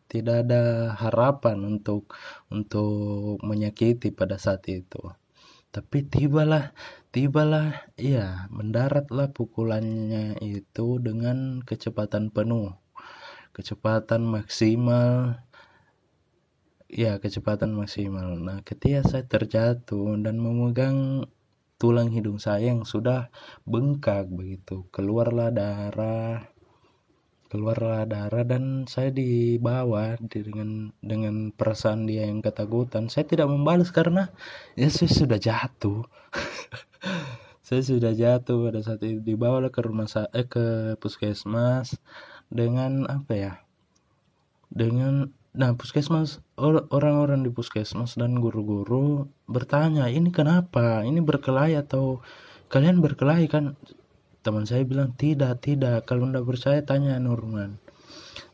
tidak 0.07 0.35
ada 0.47 0.61
harapan 0.95 1.57
untuk 1.67 2.15
untuk 2.47 3.43
menyakiti 3.43 4.15
pada 4.15 4.39
saat 4.39 4.63
itu. 4.71 5.03
Tapi 5.75 6.07
tibalah 6.07 6.71
Tibalah, 7.15 7.87
ya, 7.95 8.51
mendaratlah 8.51 9.31
pukulannya 9.31 10.35
itu 10.43 10.99
dengan 10.99 11.63
kecepatan 11.63 12.27
penuh. 12.27 12.75
Kecepatan 13.55 14.27
maksimal. 14.27 15.39
Ya, 16.91 17.15
kecepatan 17.23 17.71
maksimal. 17.71 18.35
Nah, 18.35 18.67
ketika 18.67 19.07
saya 19.07 19.23
terjatuh 19.23 20.19
dan 20.19 20.43
memegang 20.43 21.23
tulang 21.79 22.11
hidung 22.11 22.35
saya 22.35 22.75
yang 22.75 22.83
sudah 22.83 23.31
bengkak 23.63 24.27
begitu, 24.27 24.83
keluarlah 24.91 25.55
darah 25.55 26.51
keluarlah 27.49 28.09
darah 28.09 28.43
dan 28.43 28.89
saya 28.89 29.13
dibawa 29.13 30.17
dengan 30.21 30.89
dengan 30.99 31.53
perasaan 31.53 32.09
dia 32.09 32.25
yang 32.25 32.41
ketakutan. 32.41 33.07
Saya 33.07 33.29
tidak 33.29 33.47
membalas 33.47 33.93
karena 33.93 34.33
ya 34.73 34.89
saya 34.89 35.11
sudah 35.11 35.39
jatuh. 35.39 36.03
Saya 37.65 37.81
sudah 37.81 38.13
jatuh 38.13 38.69
pada 38.69 38.77
saat 38.85 39.01
itu. 39.01 39.25
Dibawa 39.25 39.57
ke 39.73 39.81
rumah 39.81 40.05
saya 40.05 40.29
eh, 40.37 40.45
ke 40.45 40.93
puskesmas 41.01 41.97
dengan 42.45 43.09
apa 43.09 43.33
ya? 43.33 43.53
Dengan 44.69 45.33
nah 45.49 45.73
puskesmas 45.73 46.45
orang-orang 46.93 47.41
di 47.41 47.49
puskesmas 47.49 48.21
dan 48.21 48.37
guru-guru 48.37 49.25
bertanya 49.49 50.05
ini 50.13 50.29
kenapa? 50.29 51.01
Ini 51.01 51.17
berkelahi 51.25 51.73
atau 51.81 52.21
kalian 52.69 53.01
berkelahi 53.01 53.49
kan 53.49 53.73
teman 54.45 54.69
saya 54.69 54.85
bilang 54.85 55.17
tidak 55.17 55.65
tidak 55.65 56.05
kalau 56.05 56.29
tidak 56.29 56.45
percaya 56.45 56.79
tanya 56.85 57.17
Nurman 57.17 57.81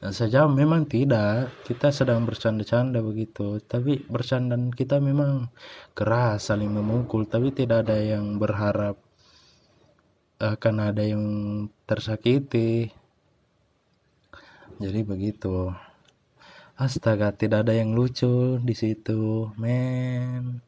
Nah, 0.01 0.09
sejauh 0.09 0.49
memang 0.49 0.89
tidak, 0.89 1.53
kita 1.69 1.93
sedang 1.93 2.25
bercanda-canda 2.25 3.05
begitu. 3.05 3.61
Tapi 3.61 4.01
bercandaan 4.09 4.73
kita 4.73 4.97
memang 4.97 5.53
keras, 5.93 6.49
saling 6.49 6.73
memukul. 6.73 7.29
Tapi 7.29 7.53
tidak 7.53 7.85
ada 7.85 8.01
yang 8.01 8.41
berharap 8.41 8.97
akan 10.41 10.75
ada 10.89 11.05
yang 11.05 11.21
tersakiti. 11.85 12.89
Jadi 14.81 15.05
begitu. 15.05 15.69
Astaga, 16.81 17.29
tidak 17.37 17.69
ada 17.69 17.77
yang 17.77 17.93
lucu 17.93 18.57
di 18.57 18.73
situ, 18.73 19.53
men. 19.53 20.65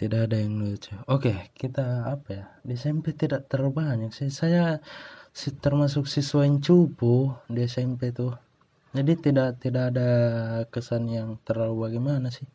Tidak 0.00 0.20
ada 0.24 0.40
yang 0.40 0.56
lucu. 0.56 0.96
Oke, 1.12 1.52
kita 1.52 2.08
apa 2.08 2.28
ya? 2.32 2.44
Di 2.64 2.72
SMP 2.72 3.12
tidak 3.12 3.52
terlalu 3.52 3.84
banyak 3.84 4.16
sih. 4.16 4.32
Saya 4.32 4.80
termasuk 5.60 6.08
siswa 6.10 6.42
yang 6.42 6.58
cupu 6.58 7.30
di 7.46 7.62
SMP 7.68 8.10
tuh 8.10 8.34
jadi 8.90 9.14
tidak 9.14 9.62
tidak 9.62 9.94
ada 9.94 10.10
kesan 10.66 11.06
yang 11.06 11.38
terlalu 11.46 11.86
bagaimana 11.86 12.26
sih 12.34 12.50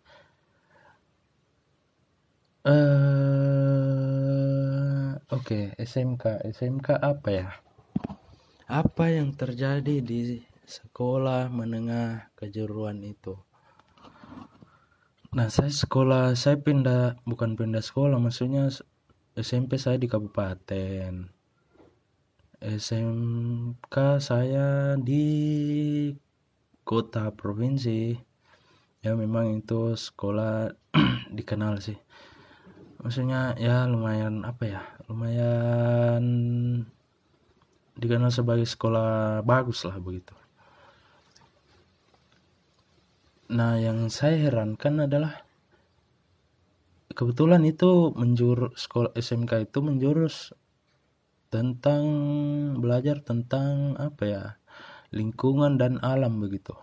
uh, 2.67 2.75
oke 5.31 5.39
okay, 5.39 5.71
SMK 5.79 6.43
SMK 6.51 6.99
apa 6.99 7.29
ya 7.31 7.47
apa 8.67 9.05
yang 9.07 9.31
terjadi 9.31 10.03
di 10.03 10.43
sekolah 10.67 11.47
menengah 11.47 12.27
kejuruan 12.35 12.99
itu 13.07 13.39
nah 15.35 15.51
saya 15.51 15.67
sekolah 15.67 16.31
saya 16.39 16.55
pindah 16.63 17.19
bukan 17.27 17.59
pindah 17.59 17.83
sekolah 17.83 18.15
maksudnya 18.17 18.71
SMP 19.35 19.75
saya 19.75 19.99
di 19.99 20.07
kabupaten. 20.07 21.27
SMK 22.63 23.95
saya 24.23 24.95
di 24.95 25.27
kota 26.87 27.35
provinsi. 27.35 28.15
Ya 29.03 29.11
memang 29.11 29.59
itu 29.59 29.91
sekolah 29.91 30.71
dikenal 31.37 31.83
sih. 31.83 31.99
Maksudnya 33.03 33.59
ya 33.59 33.83
lumayan 33.91 34.47
apa 34.47 34.63
ya 34.63 34.81
lumayan 35.11 36.23
dikenal 37.99 38.31
sebagai 38.31 38.63
sekolah 38.63 39.43
bagus 39.43 39.83
lah 39.83 39.99
begitu 39.99 40.31
nah 43.45 43.77
yang 43.77 44.09
saya 44.09 44.49
herankan 44.49 45.05
adalah 45.05 45.45
kebetulan 47.15 47.63
itu 47.63 48.11
menjurus 48.11 48.75
sekolah 48.75 49.15
SMK 49.15 49.71
itu 49.71 49.79
menjurus 49.79 50.51
tentang 51.53 52.03
belajar 52.81 53.23
tentang 53.23 53.95
apa 53.95 54.23
ya 54.27 54.43
lingkungan 55.15 55.79
dan 55.79 56.03
alam 56.03 56.43
begitu. 56.43 56.75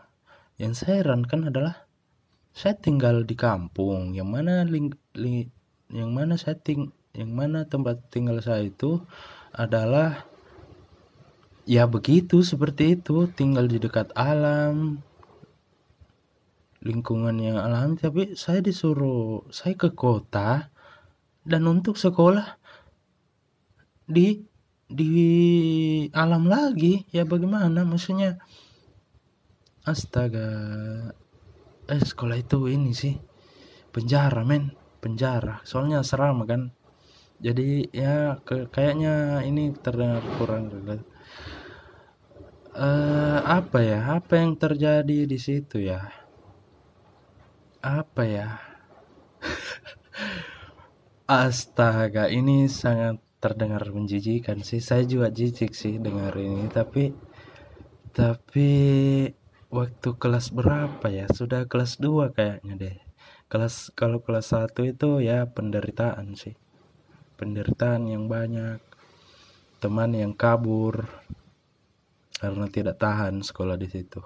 Yang 0.56 0.86
saya 0.86 1.04
herankan 1.04 1.52
adalah 1.52 1.84
saya 2.56 2.76
tinggal 2.80 3.28
di 3.28 3.36
kampung 3.36 4.16
yang 4.16 4.32
mana 4.32 4.64
ling, 4.64 4.92
ling, 5.16 5.52
yang 5.92 6.16
mana 6.16 6.40
saya 6.40 6.56
ting, 6.56 6.92
yang 7.12 7.32
mana 7.32 7.68
tempat 7.68 8.08
tinggal 8.08 8.40
saya 8.40 8.64
itu 8.68 9.04
adalah 9.52 10.24
ya 11.68 11.84
begitu 11.84 12.40
seperti 12.40 12.96
itu 12.96 13.28
tinggal 13.28 13.68
di 13.68 13.76
dekat 13.76 14.08
alam 14.16 15.04
lingkungan 16.82 17.38
yang 17.38 17.58
alam 17.62 17.94
tapi 17.94 18.34
saya 18.34 18.58
disuruh 18.58 19.46
saya 19.54 19.78
ke 19.78 19.94
kota 19.94 20.74
dan 21.46 21.62
untuk 21.70 21.94
sekolah 21.94 22.58
di 24.06 24.42
di 24.90 25.14
alam 26.12 26.46
lagi. 26.50 27.06
Ya 27.14 27.22
bagaimana? 27.22 27.86
Maksudnya 27.86 28.42
astaga 29.86 30.46
eh 31.90 32.02
sekolah 32.02 32.38
itu 32.38 32.70
ini 32.70 32.94
sih 32.94 33.14
penjara 33.94 34.42
men 34.42 34.74
penjara. 34.98 35.62
Soalnya 35.62 36.02
seram 36.02 36.42
kan? 36.46 36.74
Jadi 37.42 37.90
ya 37.90 38.38
ke, 38.46 38.70
kayaknya 38.70 39.42
ini 39.42 39.74
terdengar 39.74 40.22
kurang 40.38 40.70
relate. 40.70 41.06
Uh, 42.72 43.42
apa 43.42 43.78
ya? 43.82 43.98
Apa 44.22 44.38
yang 44.38 44.54
terjadi 44.54 45.26
di 45.26 45.38
situ 45.42 45.82
ya 45.82 46.21
apa 47.82 48.22
ya? 48.22 48.48
Astaga 51.26 52.30
ini 52.30 52.70
sangat 52.70 53.18
terdengar 53.42 53.82
menjijikan 53.90 54.62
sih. 54.62 54.78
Saya 54.78 55.02
juga 55.02 55.34
jijik 55.34 55.74
sih 55.74 55.98
dengar 55.98 56.38
ini 56.38 56.70
tapi 56.70 57.10
tapi 58.14 58.70
waktu 59.66 60.08
kelas 60.14 60.54
berapa 60.54 61.06
ya? 61.10 61.26
Sudah 61.26 61.66
kelas 61.66 61.98
2 61.98 62.30
kayaknya 62.30 62.74
deh. 62.78 62.96
Kelas 63.50 63.90
kalau 63.98 64.22
kelas 64.22 64.54
1 64.54 64.78
itu 64.86 65.18
ya 65.18 65.50
penderitaan 65.50 66.38
sih. 66.38 66.54
Penderitaan 67.34 68.06
yang 68.06 68.30
banyak 68.30 68.78
teman 69.82 70.14
yang 70.14 70.30
kabur 70.38 71.10
karena 72.38 72.70
tidak 72.70 73.02
tahan 73.02 73.42
sekolah 73.42 73.74
di 73.74 73.90
situ. 73.90 74.22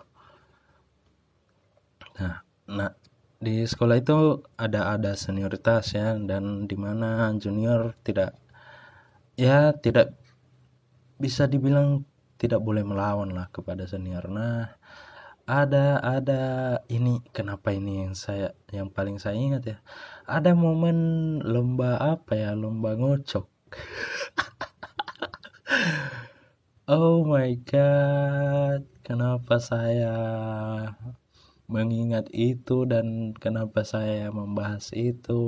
Nah 2.21 2.45
nah 2.67 2.93
di 3.37 3.69
sekolah 3.69 3.97
itu 4.01 4.41
ada 4.57 4.97
ada 4.97 5.13
senioritas 5.13 5.93
ya 5.93 6.17
dan 6.17 6.65
di 6.65 6.77
mana 6.79 7.29
junior 7.37 7.93
tidak 8.01 8.33
ya 9.37 9.77
tidak 9.77 10.17
bisa 11.21 11.45
dibilang 11.45 12.05
tidak 12.41 12.61
boleh 12.65 12.85
melawan 12.85 13.33
lah 13.33 13.49
kepada 13.53 13.85
senior. 13.85 14.29
Nah 14.33 14.77
ada 15.47 16.01
ada 16.03 16.43
ini 16.89 17.23
kenapa 17.31 17.71
ini 17.71 18.09
yang 18.09 18.15
saya 18.17 18.57
yang 18.73 18.89
paling 18.89 19.21
saya 19.21 19.37
ingat 19.37 19.63
ya? 19.65 19.79
Ada 20.25 20.57
momen 20.57 20.97
lomba 21.45 22.01
apa 22.01 22.33
ya? 22.37 22.57
Lomba 22.57 22.97
ngocok. 22.97 23.47
Oh 26.87 27.27
my 27.27 27.51
god 27.67 28.87
kenapa 29.03 29.59
saya 29.59 30.15
mengingat 31.67 32.31
itu 32.31 32.87
dan 32.87 33.35
kenapa 33.35 33.83
saya 33.83 34.31
membahas 34.31 34.95
itu. 34.95 35.43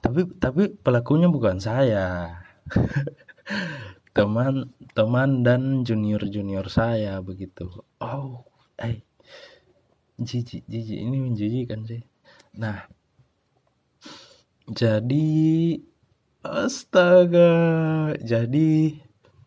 Tapi 0.00 0.24
tapi 0.40 0.72
pelakunya 0.80 1.28
bukan 1.28 1.60
saya. 1.60 2.40
Teman 4.16 4.74
teman 4.98 5.46
dan 5.46 5.86
junior 5.86 6.18
junior 6.26 6.66
saya 6.66 7.22
begitu. 7.22 7.70
Oh 8.02 8.42
eh 8.74 9.06
jijik 10.18 10.66
jijik 10.66 10.98
ini 10.98 11.22
menjijikan 11.22 11.86
sih. 11.86 12.02
Nah 12.58 12.90
jadi 14.66 15.30
astaga 16.42 17.54
jadi 18.18 18.98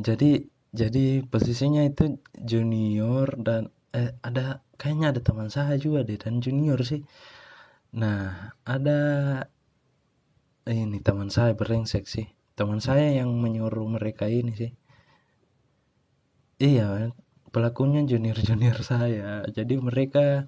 jadi 0.06 0.30
jadi 0.74 1.24
posisinya 1.24 1.82
itu 1.86 2.20
junior 2.36 3.34
dan 3.40 3.72
eh 3.94 4.12
ada 4.20 4.60
kayaknya 4.76 5.16
ada 5.16 5.20
teman 5.24 5.48
saya 5.48 5.74
juga 5.80 6.04
deh 6.04 6.20
dan 6.20 6.44
junior 6.44 6.80
sih 6.84 7.02
Nah, 7.96 8.52
ada 8.68 9.00
ini 10.68 11.00
teman 11.00 11.32
saya 11.32 11.56
berengsek 11.56 12.04
sih. 12.04 12.28
Teman 12.52 12.84
saya 12.84 13.16
yang 13.16 13.32
menyuruh 13.32 13.88
mereka 13.88 14.28
ini 14.28 14.52
sih. 14.52 14.72
Iya, 16.60 17.14
pelakunya 17.48 18.04
junior-junior 18.04 18.76
saya. 18.84 19.46
Jadi 19.48 19.74
mereka 19.80 20.44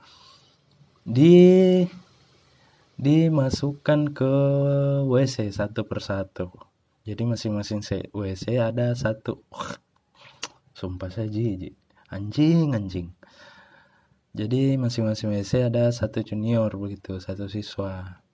di 1.08 1.80
dimasukkan 3.00 4.12
ke 4.12 4.34
WC 5.08 5.48
satu 5.56 5.88
persatu. 5.88 6.52
Jadi 7.08 7.24
masing-masing 7.24 7.80
WC 8.12 8.60
ada 8.60 8.92
satu. 8.92 9.40
Sumpah 10.80 11.12
jijik. 11.12 11.76
Anjing, 12.08 12.72
anjing. 12.72 13.12
Jadi 14.32 14.80
masing-masing 14.80 15.28
WC 15.28 15.68
ada 15.68 15.92
satu 15.92 16.24
junior 16.24 16.72
begitu 16.72 17.20
satu 17.20 17.52
siswa. 17.52 18.24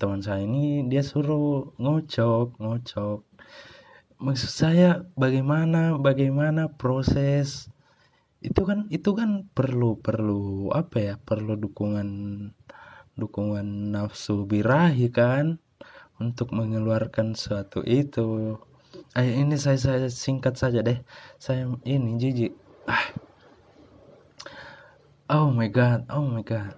Teman 0.00 0.24
saya 0.24 0.40
ini 0.48 0.88
dia 0.88 1.04
suruh 1.04 1.76
ngocok 1.76 2.56
ngocok. 2.56 3.20
Maksud 4.16 4.48
saya 4.48 5.04
bagaimana 5.12 6.00
bagaimana 6.00 6.72
proses? 6.72 7.68
Itu 8.40 8.64
kan 8.64 8.88
itu 8.88 9.12
kan 9.12 9.52
perlu 9.52 10.00
perlu 10.00 10.72
apa 10.72 10.96
ya? 11.04 11.14
Perlu 11.20 11.60
dukungan 11.60 12.08
dukungan 13.12 13.92
nafsu 13.92 14.48
birahi 14.48 15.12
kan? 15.12 15.60
Untuk 16.16 16.56
mengeluarkan 16.56 17.36
suatu 17.36 17.84
itu 17.84 18.56
ini 19.18 19.58
saya 19.58 19.78
saya 19.80 20.06
singkat 20.06 20.54
saja 20.54 20.86
deh. 20.86 21.02
Saya 21.42 21.66
ini 21.82 22.14
jijik 22.20 22.52
ah. 22.86 23.10
Oh 25.30 25.50
my 25.50 25.70
god, 25.70 26.06
oh 26.10 26.26
my 26.26 26.42
god. 26.42 26.74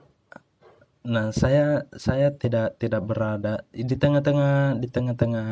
Nah, 1.03 1.33
saya 1.35 1.89
saya 1.97 2.31
tidak 2.37 2.79
tidak 2.79 3.03
berada 3.05 3.65
di 3.75 3.97
tengah-tengah 3.97 4.79
di 4.79 4.89
tengah-tengah 4.89 5.49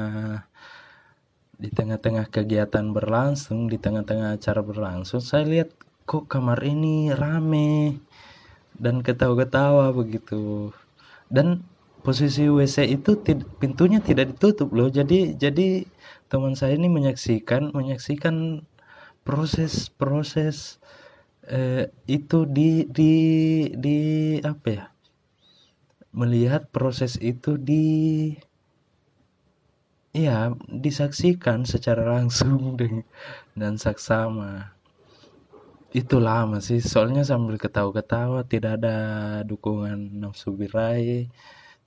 di 1.61 1.69
tengah-tengah 1.69 2.33
kegiatan 2.33 2.87
berlangsung 2.97 3.69
di 3.69 3.77
tengah-tengah 3.77 4.37
acara 4.41 4.61
berlangsung. 4.65 5.21
Saya 5.21 5.45
lihat 5.45 5.73
kok 6.09 6.29
kamar 6.33 6.61
ini 6.65 7.13
rame 7.13 8.01
dan 8.77 9.05
ketawa-ketawa 9.05 9.93
begitu. 9.93 10.73
Dan 11.29 11.65
posisi 12.01 12.49
WC 12.49 12.77
itu 12.97 13.21
pintunya 13.61 14.01
tidak 14.01 14.37
ditutup 14.37 14.73
loh. 14.73 14.89
Jadi 14.89 15.37
jadi 15.37 15.85
teman 16.33 16.55
saya 16.57 16.75
ini 16.79 16.89
menyaksikan 16.89 17.73
menyaksikan 17.77 18.65
proses 19.27 19.93
proses 19.93 20.81
eh, 21.47 21.93
itu 22.09 22.49
di 22.49 22.89
di 22.89 23.13
di 23.77 23.99
apa 24.43 24.69
ya? 24.69 24.85
Melihat 26.11 26.67
proses 26.75 27.15
itu 27.23 27.55
di 27.55 27.87
ya 30.11 30.51
disaksikan 30.67 31.63
secara 31.69 32.19
langsung 32.19 32.75
dan 33.61 33.79
saksama. 33.79 34.75
Itu 35.91 36.23
lama 36.23 36.63
sih 36.63 36.79
soalnya 36.79 37.27
sambil 37.27 37.59
ketawa-ketawa 37.59 38.47
tidak 38.47 38.79
ada 38.79 38.97
dukungan 39.43 40.23
nafsu 40.23 40.55
birahi 40.55 41.27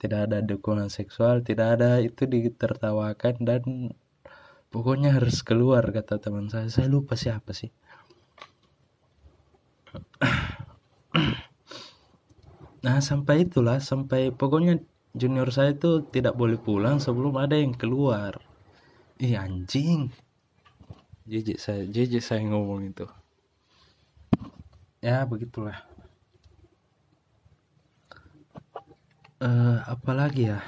tidak 0.03 0.27
ada 0.27 0.43
dukungan 0.43 0.91
seksual 0.91 1.47
tidak 1.47 1.79
ada 1.79 2.03
itu 2.03 2.27
ditertawakan 2.27 3.35
dan 3.47 3.63
pokoknya 4.73 5.13
harus 5.13 5.45
keluar 5.45 5.85
kata 5.93 6.17
teman 6.17 6.49
saya. 6.49 6.65
Saya 6.67 6.89
lupa 6.89 7.13
siapa 7.13 7.53
sih. 7.53 7.69
Nah 12.83 12.99
sampai 12.99 13.47
itulah 13.47 13.79
sampai 13.79 14.35
pokoknya 14.35 14.81
junior 15.15 15.47
saya 15.55 15.71
itu 15.71 16.03
tidak 16.11 16.35
boleh 16.35 16.59
pulang 16.59 16.99
sebelum 16.99 17.39
ada 17.39 17.55
yang 17.55 17.71
keluar. 17.71 18.43
Ih 19.23 19.39
anjing. 19.39 20.11
Jijik 21.23 21.63
saya 21.63 21.87
jijik 21.87 22.19
saya 22.19 22.43
ngomong 22.43 22.91
itu. 22.91 23.07
Ya 24.99 25.23
begitulah 25.23 25.92
uh, 29.43 29.77
apalagi 29.85 30.55
ya? 30.55 30.59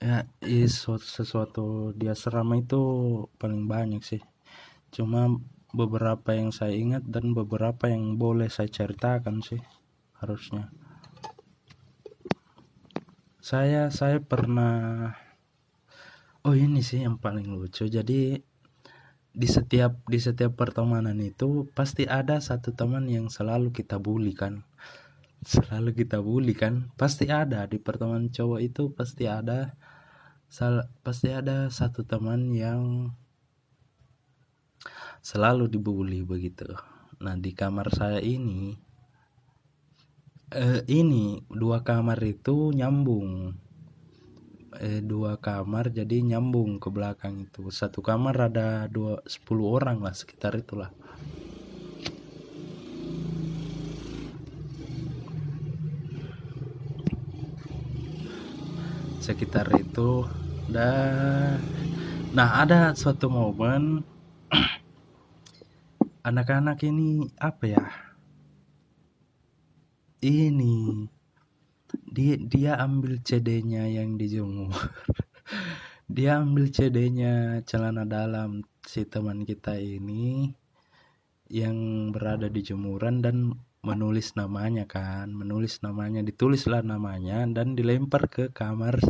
Ya 0.00 0.24
is 0.40 0.80
sesuatu 0.88 1.92
dia 1.92 2.16
serama 2.16 2.56
itu 2.56 2.80
paling 3.36 3.68
banyak 3.68 4.00
sih. 4.00 4.22
Cuma 4.94 5.28
beberapa 5.76 6.32
yang 6.32 6.56
saya 6.56 6.72
ingat 6.72 7.04
dan 7.04 7.36
beberapa 7.36 7.90
yang 7.90 8.16
boleh 8.16 8.48
saya 8.48 8.72
ceritakan 8.72 9.44
sih 9.44 9.60
harusnya. 10.16 10.72
Saya 13.44 13.92
saya 13.92 14.24
pernah 14.24 15.12
oh 16.48 16.56
ini 16.56 16.80
sih 16.80 17.04
yang 17.04 17.20
paling 17.20 17.52
lucu. 17.52 17.84
Jadi 17.92 18.40
di 19.30 19.46
setiap 19.46 20.00
di 20.08 20.18
setiap 20.18 20.56
pertemanan 20.56 21.20
itu 21.20 21.68
pasti 21.76 22.08
ada 22.08 22.40
satu 22.40 22.72
teman 22.72 23.06
yang 23.06 23.30
selalu 23.30 23.70
kita 23.70 24.00
bully 24.00 24.34
kan 24.34 24.66
selalu 25.40 26.04
kita 26.04 26.20
bully 26.20 26.52
kan? 26.52 26.92
Pasti 26.96 27.28
ada. 27.28 27.64
Di 27.64 27.80
pertemanan 27.80 28.28
cowok 28.28 28.60
itu 28.60 28.82
pasti 28.92 29.24
ada 29.24 29.74
sal 30.50 30.90
pasti 31.06 31.30
ada 31.30 31.70
satu 31.70 32.02
teman 32.02 32.50
yang 32.50 33.14
selalu 35.22 35.68
dibully 35.70 36.24
begitu. 36.24 36.66
Nah 37.20 37.36
di 37.36 37.52
kamar 37.52 37.92
saya 37.92 38.20
ini 38.20 38.74
eh, 40.52 40.82
ini 40.90 41.40
dua 41.48 41.84
kamar 41.84 42.18
itu 42.24 42.72
nyambung. 42.74 43.54
Eh, 44.80 45.02
dua 45.02 45.36
kamar 45.36 45.90
jadi 45.90 46.22
nyambung 46.24 46.78
ke 46.78 46.88
belakang 46.88 47.46
itu. 47.48 47.68
Satu 47.68 48.00
kamar 48.00 48.50
ada 48.50 48.86
dua 48.88 49.20
sepuluh 49.28 49.76
orang 49.76 50.00
lah 50.00 50.14
sekitar 50.14 50.56
itulah 50.56 50.90
sekitar 59.30 59.70
itu. 59.78 60.26
Dan 60.66 61.62
nah 62.34 62.62
ada 62.62 62.94
suatu 62.98 63.30
momen 63.30 64.02
anak-anak 66.28 66.78
ini 66.86 67.26
apa 67.42 67.64
ya 67.66 67.84
ini 70.22 71.10
dia 72.06 72.38
dia 72.38 72.72
ambil 72.78 73.18
CD-nya 73.22 73.86
yang 73.86 74.18
dijemur. 74.18 74.70
Dia 76.10 76.42
ambil 76.42 76.74
CD-nya 76.74 77.62
celana 77.62 78.02
dalam 78.02 78.66
si 78.82 79.06
teman 79.06 79.46
kita 79.46 79.78
ini 79.78 80.50
yang 81.46 82.10
berada 82.10 82.50
di 82.50 82.66
jemuran 82.66 83.22
dan 83.22 83.54
menulis 83.80 84.36
namanya 84.36 84.84
kan 84.84 85.32
menulis 85.32 85.80
namanya 85.80 86.20
ditulislah 86.20 86.84
namanya 86.84 87.48
dan 87.48 87.72
dilempar 87.72 88.28
ke 88.28 88.52
kamar 88.52 89.00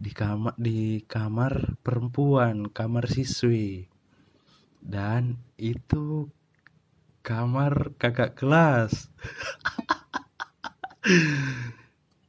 di 0.00 0.10
kamar 0.10 0.56
di 0.56 1.04
kamar 1.04 1.76
perempuan 1.84 2.72
kamar 2.72 3.04
siswi 3.06 3.84
dan 4.80 5.36
itu 5.60 6.32
kamar 7.20 7.92
kakak 8.00 8.36
kelas 8.36 9.08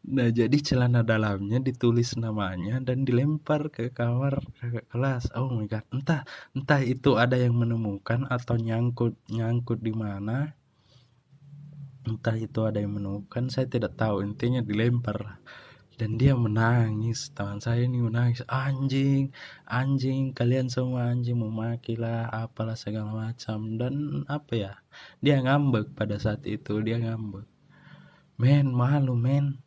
Nah 0.06 0.30
jadi 0.30 0.54
celana 0.62 1.02
dalamnya 1.02 1.58
ditulis 1.58 2.14
namanya 2.14 2.78
dan 2.78 3.02
dilempar 3.02 3.74
ke 3.74 3.90
kamar 3.90 4.38
kakak 4.62 4.86
kelas. 4.94 5.34
Oh 5.34 5.50
my 5.50 5.66
god, 5.66 5.82
entah 5.90 6.22
entah 6.54 6.82
itu 6.86 7.18
ada 7.18 7.34
yang 7.34 7.58
menemukan 7.58 8.30
atau 8.30 8.54
nyangkut 8.54 9.18
nyangkut 9.34 9.82
di 9.82 9.98
mana. 9.98 10.54
Entah 12.06 12.38
itu 12.38 12.62
ada 12.64 12.78
yang 12.78 12.96
menemukan, 12.96 13.50
saya 13.50 13.66
tidak 13.66 13.98
tahu. 13.98 14.22
Intinya 14.22 14.62
dilempar 14.62 15.42
dan 15.98 16.22
dia 16.22 16.38
menangis. 16.38 17.34
Teman 17.34 17.58
saya 17.58 17.82
ini 17.84 18.00
menangis. 18.00 18.46
Anjing, 18.46 19.34
anjing, 19.66 20.32
kalian 20.38 20.70
semua 20.70 21.10
anjing 21.10 21.42
memakilah 21.42 22.30
apalah 22.30 22.78
segala 22.78 23.34
macam 23.34 23.82
dan 23.82 24.24
apa 24.30 24.54
ya? 24.54 24.74
Dia 25.20 25.42
ngambek 25.42 25.98
pada 25.98 26.22
saat 26.22 26.46
itu, 26.46 26.80
dia 26.86 27.02
ngambek 27.02 27.56
men 28.36 28.68
malu 28.68 29.16
men 29.16 29.64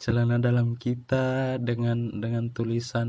celana 0.00 0.40
dalam 0.40 0.80
kita 0.80 1.60
dengan 1.60 2.24
dengan 2.24 2.48
tulisan 2.48 3.08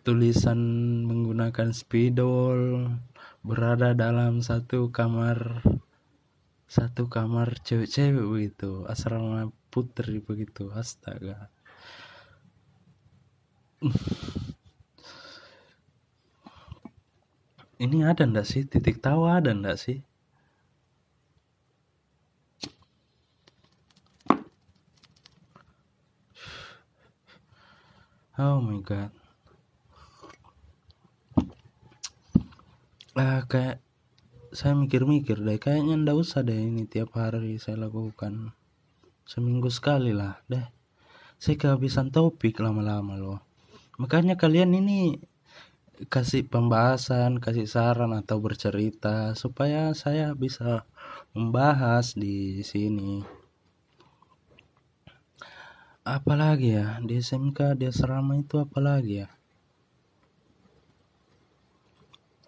tulisan 0.00 0.60
menggunakan 1.04 1.76
spidol 1.76 2.88
berada 3.44 3.92
dalam 3.92 4.40
satu 4.40 4.88
kamar 4.88 5.60
satu 6.70 7.10
kamar 7.10 7.58
cewek-cewek 7.66 8.22
begitu 8.30 8.86
asrama 8.86 9.50
putri 9.74 10.22
begitu 10.22 10.70
astaga. 10.70 11.50
Ini 17.82 18.06
ada 18.06 18.22
ndak 18.22 18.46
sih? 18.46 18.62
Titik 18.70 19.02
tawa 19.02 19.42
ada 19.42 19.50
ndak 19.50 19.82
sih? 19.82 19.98
Oh 28.38 28.62
my 28.62 28.78
god. 28.86 29.10
Ah, 33.18 33.42
kayak 33.50 33.82
saya 34.50 34.74
mikir-mikir 34.74 35.38
deh, 35.40 35.58
kayaknya 35.58 35.94
ndak 35.98 36.16
usah 36.18 36.42
deh 36.42 36.58
ini 36.58 36.86
tiap 36.86 37.14
hari 37.14 37.56
saya 37.56 37.86
lakukan. 37.86 38.54
Seminggu 39.26 39.70
sekali 39.70 40.10
lah 40.10 40.42
deh. 40.50 40.66
Saya 41.40 41.56
kehabisan 41.56 42.12
topik 42.12 42.60
lama-lama 42.60 43.16
loh. 43.16 43.40
Makanya 43.96 44.36
kalian 44.36 44.76
ini 44.76 45.20
kasih 46.08 46.48
pembahasan, 46.48 47.40
kasih 47.40 47.68
saran 47.68 48.12
atau 48.16 48.40
bercerita 48.40 49.36
supaya 49.36 49.92
saya 49.92 50.32
bisa 50.32 50.88
membahas 51.36 52.16
di 52.16 52.64
sini 52.64 53.40
apalagi 56.10 56.80
ya 56.80 56.98
di 57.04 57.20
SMK 57.20 57.78
di 57.78 57.84
asrama 57.86 58.40
itu 58.40 58.56
apalagi 58.58 59.22
ya 59.22 59.28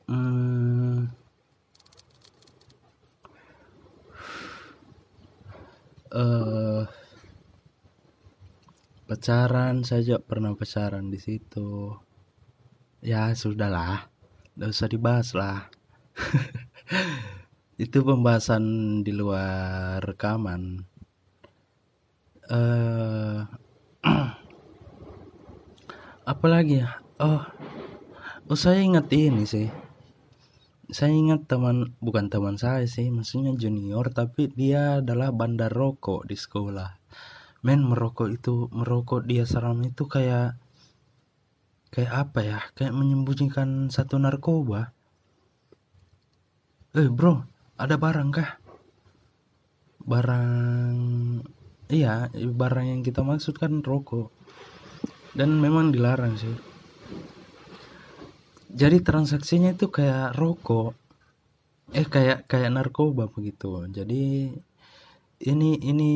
hmm, 0.09 1.13
uh, 6.13 6.85
pacaran 9.09 9.83
saja 9.83 10.21
pernah 10.21 10.53
pacaran 10.55 11.09
di 11.09 11.19
situ. 11.19 11.97
Ya 13.03 13.33
sudahlah. 13.35 14.07
Tidak 14.53 14.71
usah 14.71 14.89
dibahas 14.89 15.35
lah. 15.35 15.73
Itu 17.85 18.05
pembahasan 18.05 18.65
di 19.03 19.13
luar 19.17 20.01
rekaman. 20.05 20.63
Uh, 22.53 23.49
apalagi 26.29 26.85
ya? 26.85 27.01
Oh 27.17 27.41
oh 28.53 28.59
saya 28.59 28.85
ingat 28.85 29.09
ini 29.15 29.49
sih 29.49 29.71
saya 30.93 31.17
ingat 31.17 31.49
teman 31.49 31.97
bukan 32.05 32.29
teman 32.29 32.61
saya 32.61 32.85
sih 32.85 33.09
maksudnya 33.09 33.57
junior 33.57 34.13
tapi 34.13 34.53
dia 34.53 35.01
adalah 35.01 35.33
bandar 35.33 35.73
rokok 35.73 36.29
di 36.29 36.37
sekolah. 36.37 37.01
Men 37.65 37.89
merokok 37.89 38.29
itu 38.29 38.69
merokok 38.69 39.25
dia 39.25 39.49
seram 39.49 39.81
itu 39.81 40.05
kayak 40.05 40.61
kayak 41.97 42.13
apa 42.13 42.41
ya? 42.45 42.61
Kayak 42.77 42.93
menyembunyikan 42.93 43.89
satu 43.89 44.21
narkoba. 44.21 44.93
Eh 46.93 47.09
bro 47.09 47.41
ada 47.81 47.97
barang 47.97 48.29
kah? 48.29 48.61
Barang 50.05 50.93
iya 51.89 52.29
barang 52.37 52.87
yang 52.93 53.01
kita 53.01 53.25
maksud 53.25 53.57
kan 53.57 53.81
rokok. 53.81 54.29
Dan 55.33 55.57
memang 55.57 55.89
dilarang 55.89 56.37
sih 56.37 56.72
jadi 58.73 59.05
transaksinya 59.05 59.77
itu 59.77 59.93
kayak 59.93 60.33
rokok. 60.33 60.97
Eh 61.93 62.09
kayak 62.09 62.49
kayak 62.49 62.73
narkoba 62.73 63.29
begitu. 63.29 63.85
Jadi 63.93 64.49
ini 65.45 65.71
ini 65.77 66.13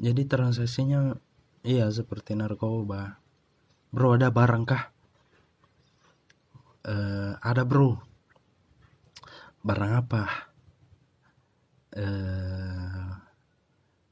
jadi 0.00 0.22
transaksinya 0.24 1.12
iya 1.60 1.92
seperti 1.92 2.32
narkoba. 2.32 3.20
Bro 3.92 4.16
ada 4.16 4.32
barang 4.32 4.64
kah? 4.64 4.84
Uh, 6.88 7.36
ada 7.44 7.68
bro. 7.68 8.00
Barang 9.60 9.92
apa? 9.92 10.24
Uh, 11.92 13.12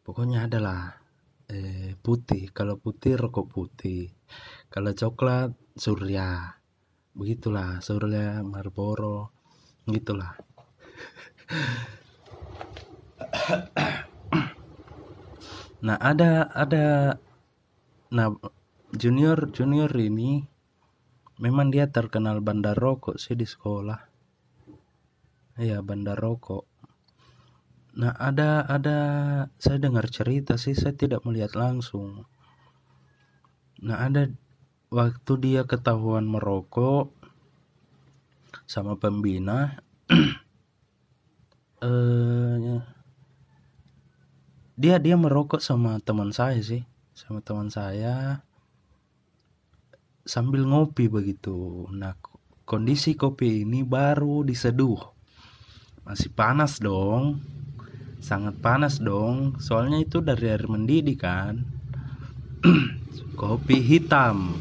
pokoknya 0.05 0.45
adalah 0.45 1.01
uh, 1.49 1.91
putih. 2.05 2.53
Kalau 2.53 2.77
putih 2.77 3.17
rokok 3.17 3.49
putih. 3.49 4.13
Kalau 4.69 4.93
coklat 4.93 5.57
surya. 5.77 6.59
Begitulah 7.15 7.83
surya 7.83 8.43
marlboro 8.47 9.31
gitulah. 9.87 10.35
Nah 15.81 15.97
ada 15.97 16.45
ada 16.53 17.17
nah 18.13 18.29
junior 18.93 19.49
junior 19.49 19.89
ini 19.97 20.45
memang 21.41 21.73
dia 21.73 21.89
terkenal 21.89 22.45
bandar 22.45 22.77
rokok 22.77 23.17
sih 23.17 23.33
di 23.33 23.49
sekolah. 23.49 23.97
Iya 25.57 25.81
bandar 25.81 26.21
rokok. 26.21 26.69
Nah 27.97 28.13
ada 28.13 28.61
ada 28.69 28.99
saya 29.57 29.81
dengar 29.81 30.13
cerita 30.13 30.61
sih 30.61 30.77
saya 30.77 30.93
tidak 30.93 31.25
melihat 31.25 31.57
langsung. 31.57 32.29
Nah 33.81 34.05
ada 34.05 34.29
waktu 34.91 35.33
dia 35.39 35.63
ketahuan 35.63 36.27
merokok 36.27 37.15
sama 38.67 38.99
pembina 38.99 39.79
eh 41.87 42.83
dia 44.75 44.97
dia 44.99 45.15
merokok 45.15 45.63
sama 45.63 46.03
teman 46.03 46.35
saya 46.35 46.59
sih 46.59 46.83
sama 47.15 47.39
teman 47.39 47.71
saya 47.71 48.43
sambil 50.25 50.67
ngopi 50.67 51.07
begitu. 51.07 51.87
Nah 51.93 52.17
kondisi 52.65 53.15
kopi 53.15 53.63
ini 53.63 53.85
baru 53.85 54.43
diseduh. 54.43 54.99
Masih 56.03 56.33
panas 56.33 56.81
dong 56.81 57.45
sangat 58.25 58.57
panas 58.59 58.99
dong. 58.99 59.61
Soalnya 59.61 60.01
itu 60.01 60.25
dari 60.25 60.49
air 60.49 60.65
mendidih 60.65 61.19
kan. 61.21 61.65
Kopi 63.41 63.81
hitam 63.81 64.53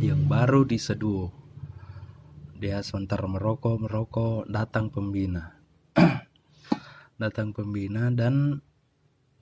yang 0.00 0.24
baru 0.24 0.64
diseduh. 0.64 1.28
Dia 2.56 2.80
sebentar 2.80 3.20
merokok 3.20 3.84
merokok 3.84 4.48
datang 4.48 4.88
pembina. 4.88 5.60
Datang 7.20 7.52
pembina 7.52 8.08
dan 8.08 8.64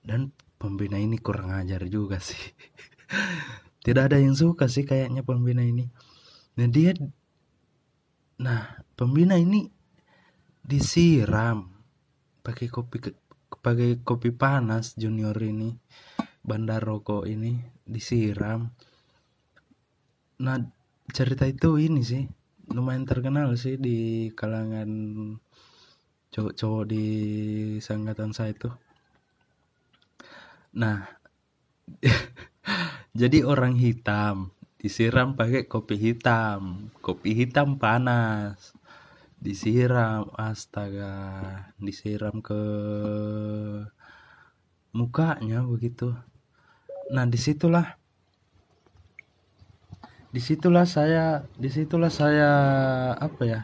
dan 0.03 0.35
pembina 0.59 0.99
ini 0.99 1.15
kurang 1.15 1.55
ajar 1.55 1.87
juga 1.87 2.19
sih. 2.19 2.35
Tidak 3.87 4.03
ada 4.11 4.19
yang 4.19 4.35
suka 4.35 4.67
sih 4.67 4.83
kayaknya 4.83 5.23
pembina 5.23 5.63
ini. 5.63 5.87
Nah 6.59 6.67
dia 6.67 6.91
nah 8.35 8.83
pembina 8.99 9.39
ini 9.39 9.71
disiram 10.59 11.71
pakai 12.43 12.67
kopi 12.67 12.99
pakai 13.63 14.03
kopi 14.03 14.35
panas 14.35 14.99
junior 14.99 15.35
ini 15.39 15.71
bandar 16.43 16.83
rokok 16.83 17.27
ini 17.27 17.63
disiram 17.87 18.75
nah 20.39 20.55
cerita 21.11 21.43
itu 21.43 21.75
ini 21.75 21.99
sih 21.99 22.23
lumayan 22.71 23.03
terkenal 23.03 23.51
sih 23.59 23.75
di 23.75 24.29
kalangan 24.31 24.89
cowok-cowok 26.29 26.83
di 26.87 27.05
sangkatan 27.81 28.31
saya 28.31 28.53
itu. 28.55 28.69
Nah 30.77 31.03
jadi 33.19 33.43
orang 33.43 33.75
hitam 33.75 34.53
disiram 34.79 35.35
pakai 35.35 35.67
kopi 35.67 35.99
hitam 35.99 36.87
kopi 37.03 37.35
hitam 37.35 37.75
panas 37.75 38.71
disiram 39.43 40.31
astaga 40.39 41.11
disiram 41.75 42.39
ke 42.39 42.61
mukanya 44.95 45.67
begitu. 45.67 46.15
Nah 47.11 47.25
di 47.27 47.35
situlah 47.35 47.98
di 50.29 50.37
situlah 50.37 50.85
saya 50.85 51.49
di 51.57 51.69
situlah 51.73 52.13
saya 52.13 52.49
apa 53.17 53.43
ya? 53.45 53.61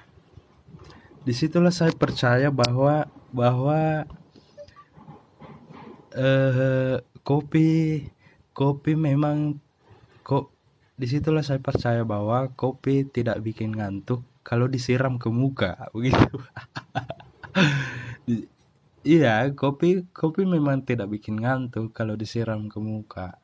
Di 1.22 1.34
situlah 1.34 1.70
saya 1.70 1.94
percaya 1.94 2.50
bahwa 2.50 3.06
bahwa 3.30 4.10
eh, 6.18 6.98
kopi 7.22 8.02
kopi 8.58 8.92
memang 8.98 9.62
kok 10.26 10.50
di 10.98 11.06
situlah 11.06 11.46
saya 11.46 11.62
percaya 11.62 12.02
bahwa 12.02 12.50
kopi 12.58 13.06
tidak 13.06 13.46
bikin 13.46 13.76
ngantuk 13.78 14.26
kalau 14.42 14.66
disiram 14.66 15.22
ke 15.22 15.30
muka 15.30 15.78
begitu. 15.94 16.42
Iya 19.06 19.54
kopi 19.54 20.10
kopi 20.18 20.50
memang 20.50 20.82
tidak 20.82 21.14
bikin 21.14 21.38
ngantuk 21.38 21.94
kalau 21.94 22.18
disiram 22.18 22.66
ke 22.66 22.82
muka 22.82 23.38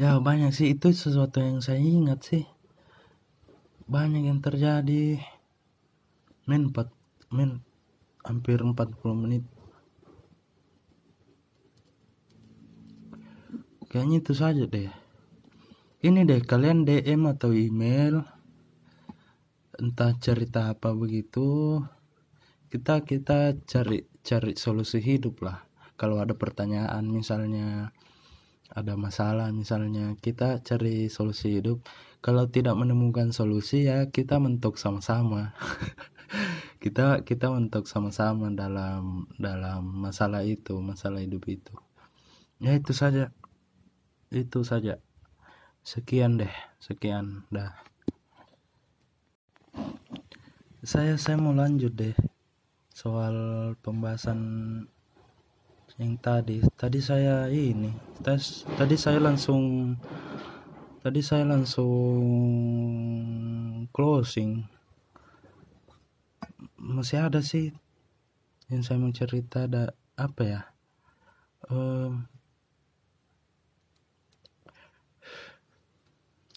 ya 0.00 0.16
banyak 0.16 0.56
sih. 0.56 0.72
Itu 0.72 0.96
sesuatu 0.96 1.44
yang 1.44 1.60
saya 1.60 1.76
ingat 1.76 2.24
sih. 2.24 2.44
Banyak 3.84 4.24
yang 4.32 4.40
terjadi. 4.40 5.20
Men 6.48 6.72
4 6.72 6.88
men 7.36 7.60
hampir 8.24 8.64
40 8.64 8.96
menit. 9.12 9.44
Kayaknya 13.92 14.16
itu 14.24 14.32
saja 14.32 14.64
deh. 14.64 14.88
Ini 16.00 16.24
deh 16.24 16.40
kalian 16.48 16.88
DM 16.88 17.28
atau 17.28 17.52
email. 17.52 18.24
Entah 19.76 20.16
cerita 20.16 20.72
apa 20.72 20.96
begitu. 20.96 21.76
Kita 22.72 23.04
kita 23.04 23.52
cari 23.68 24.06
cari 24.24 24.56
solusi 24.56 25.02
hidup 25.02 25.44
lah. 25.44 25.60
Kalau 26.00 26.16
ada 26.22 26.32
pertanyaan 26.32 27.04
misalnya 27.04 27.92
ada 28.72 28.94
masalah. 28.94 29.50
Misalnya 29.50 30.14
kita 30.18 30.62
cari 30.62 31.10
solusi 31.10 31.58
hidup 31.58 31.82
kalau 32.20 32.46
tidak 32.48 32.76
menemukan 32.76 33.32
solusi 33.32 33.88
ya 33.88 34.08
kita 34.08 34.36
mentok 34.36 34.76
sama-sama. 34.76 35.52
Kita 36.80 37.20
kita 37.28 37.52
mentok 37.52 37.84
sama-sama 37.84 38.48
dalam 38.56 39.28
dalam 39.36 39.84
masalah 40.00 40.40
itu 40.48 40.80
masalah 40.80 41.20
hidup 41.20 41.44
itu. 41.44 41.76
Ya 42.56 42.72
itu 42.72 42.96
saja. 42.96 43.36
Itu 44.32 44.64
saja. 44.64 44.96
Sekian 45.84 46.40
deh. 46.40 46.48
Sekian. 46.80 47.44
Dah. 47.52 47.76
Saya 50.80 51.20
saya 51.20 51.36
mau 51.36 51.52
lanjut 51.52 51.92
deh 51.92 52.16
soal 52.96 53.36
pembahasan 53.84 54.40
yang 56.00 56.16
tadi 56.16 56.64
tadi 56.80 57.04
saya 57.04 57.44
ini 57.52 57.92
tes 58.24 58.64
tadi 58.80 58.96
saya 58.96 59.20
langsung 59.20 59.92
tadi 61.04 61.20
saya 61.20 61.44
langsung 61.44 62.00
closing. 63.92 64.64
Masih 66.80 67.20
ada 67.20 67.44
sih 67.44 67.72
yang 68.72 68.80
saya 68.80 68.96
mau 68.96 69.12
cerita 69.12 69.68
ada 69.68 69.92
apa 70.16 70.42
ya? 70.44 70.62
Um, 71.68 72.24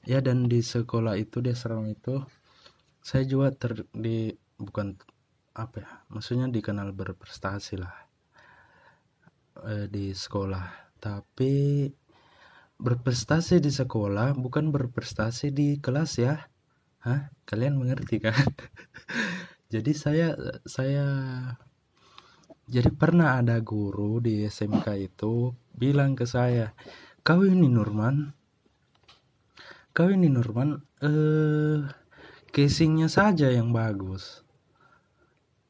ya 0.08 0.20
dan 0.20 0.48
di 0.48 0.60
sekolah 0.64 1.20
itu 1.20 1.44
di 1.44 1.52
asrama 1.52 1.92
itu 1.92 2.24
saya 3.04 3.24
juga 3.28 3.52
ter 3.52 3.88
di 3.92 4.32
bukan 4.56 4.96
apa 5.54 5.76
ya 5.84 5.92
maksudnya 6.10 6.48
dikenal 6.50 6.96
berprestasi 6.96 7.78
lah 7.78 8.03
eh, 9.62 9.86
di 9.90 10.14
sekolah. 10.14 10.98
Tapi 10.98 11.86
berprestasi 12.80 13.62
di 13.62 13.72
sekolah 13.72 14.36
bukan 14.36 14.74
berprestasi 14.74 15.54
di 15.54 15.78
kelas 15.78 16.12
ya. 16.20 16.36
Hah? 17.06 17.32
Kalian 17.46 17.78
mengerti 17.78 18.18
kan? 18.24 18.36
Jadi 19.74 19.92
saya 19.98 20.38
saya 20.70 21.08
jadi 22.70 22.94
pernah 22.94 23.42
ada 23.42 23.60
guru 23.60 24.24
di 24.24 24.46
SMK 24.48 24.88
itu 25.02 25.52
bilang 25.74 26.16
ke 26.16 26.24
saya 26.24 26.72
kau 27.26 27.42
ini 27.42 27.68
Nurman? 27.68 28.32
Kau 29.98 30.08
ini 30.14 30.30
Nurman 30.30 30.78
eh 31.02 31.84
casingnya 32.54 33.10
saja 33.10 33.50
yang 33.50 33.74
bagus 33.74 34.43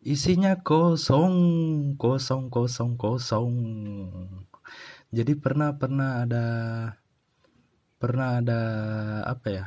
isinya 0.04 0.60
kosong 0.60 1.36
kosong 1.96 2.52
kosong 2.52 3.00
kosong. 3.00 3.56
Jadi 5.16 5.34
pernah 5.40 5.80
pernah 5.80 6.28
ada 6.28 6.46
pernah 7.96 8.44
ada 8.44 8.62
apa 9.24 9.48
ya 9.48 9.66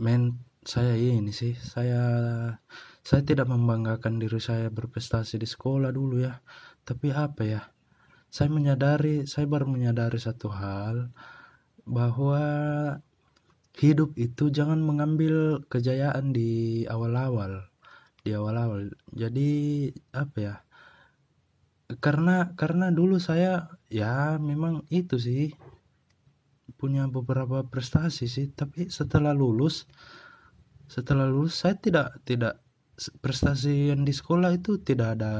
men 0.00 0.40
saya 0.64 0.96
ini 0.96 1.28
sih 1.28 1.52
saya 1.52 2.00
saya 3.04 3.22
tidak 3.28 3.52
membanggakan 3.52 4.16
diri 4.16 4.40
saya 4.40 4.72
berprestasi 4.72 5.36
di 5.36 5.44
sekolah 5.44 5.92
dulu 5.92 6.24
ya. 6.24 6.40
Tapi 6.88 7.12
apa 7.12 7.42
ya 7.44 7.62
saya 8.32 8.48
menyadari 8.48 9.28
saya 9.28 9.44
baru 9.44 9.68
menyadari 9.68 10.16
satu 10.16 10.48
hal 10.48 11.12
bahwa 11.84 12.40
hidup 13.76 14.16
itu 14.16 14.48
jangan 14.48 14.80
mengambil 14.80 15.60
kejayaan 15.68 16.32
di 16.32 16.82
awal-awal 16.88 17.73
di 18.24 18.32
awal-awal. 18.32 18.88
Jadi 19.12 19.92
apa 20.16 20.36
ya 20.40 20.54
karena 22.00 22.56
karena 22.56 22.88
dulu 22.88 23.20
saya 23.20 23.68
ya 23.92 24.40
memang 24.40 24.88
itu 24.88 25.20
sih 25.20 25.52
punya 26.80 27.04
beberapa 27.06 27.68
prestasi 27.68 28.24
sih. 28.24 28.48
Tapi 28.48 28.88
setelah 28.88 29.36
lulus 29.36 29.84
setelah 30.88 31.28
lulus 31.28 31.60
saya 31.60 31.76
tidak 31.76 32.24
tidak 32.24 32.64
prestasi 33.20 33.92
yang 33.92 34.08
di 34.08 34.16
sekolah 34.16 34.56
itu 34.56 34.80
tidak 34.80 35.20
ada 35.20 35.32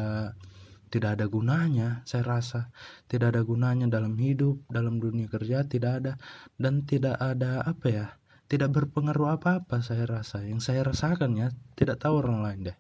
tidak 0.93 1.17
ada 1.19 1.27
gunanya 1.27 2.05
saya 2.05 2.23
rasa. 2.23 2.69
Tidak 3.09 3.33
ada 3.33 3.41
gunanya 3.43 3.89
dalam 3.89 4.13
hidup 4.21 4.61
dalam 4.69 5.01
dunia 5.01 5.27
kerja 5.33 5.65
tidak 5.65 5.93
ada. 6.05 6.13
Dan 6.61 6.85
tidak 6.85 7.17
ada 7.17 7.65
apa 7.65 7.87
ya 7.89 8.07
tidak 8.49 8.71
berpengaruh 8.77 9.41
apa-apa 9.41 9.81
saya 9.81 10.05
rasa. 10.05 10.45
Yang 10.45 10.71
saya 10.71 10.85
rasakan 10.85 11.37
ya 11.39 11.49
tidak 11.75 12.01
tahu 12.03 12.21
orang 12.21 12.45
lain 12.45 12.61
deh. 12.73 12.79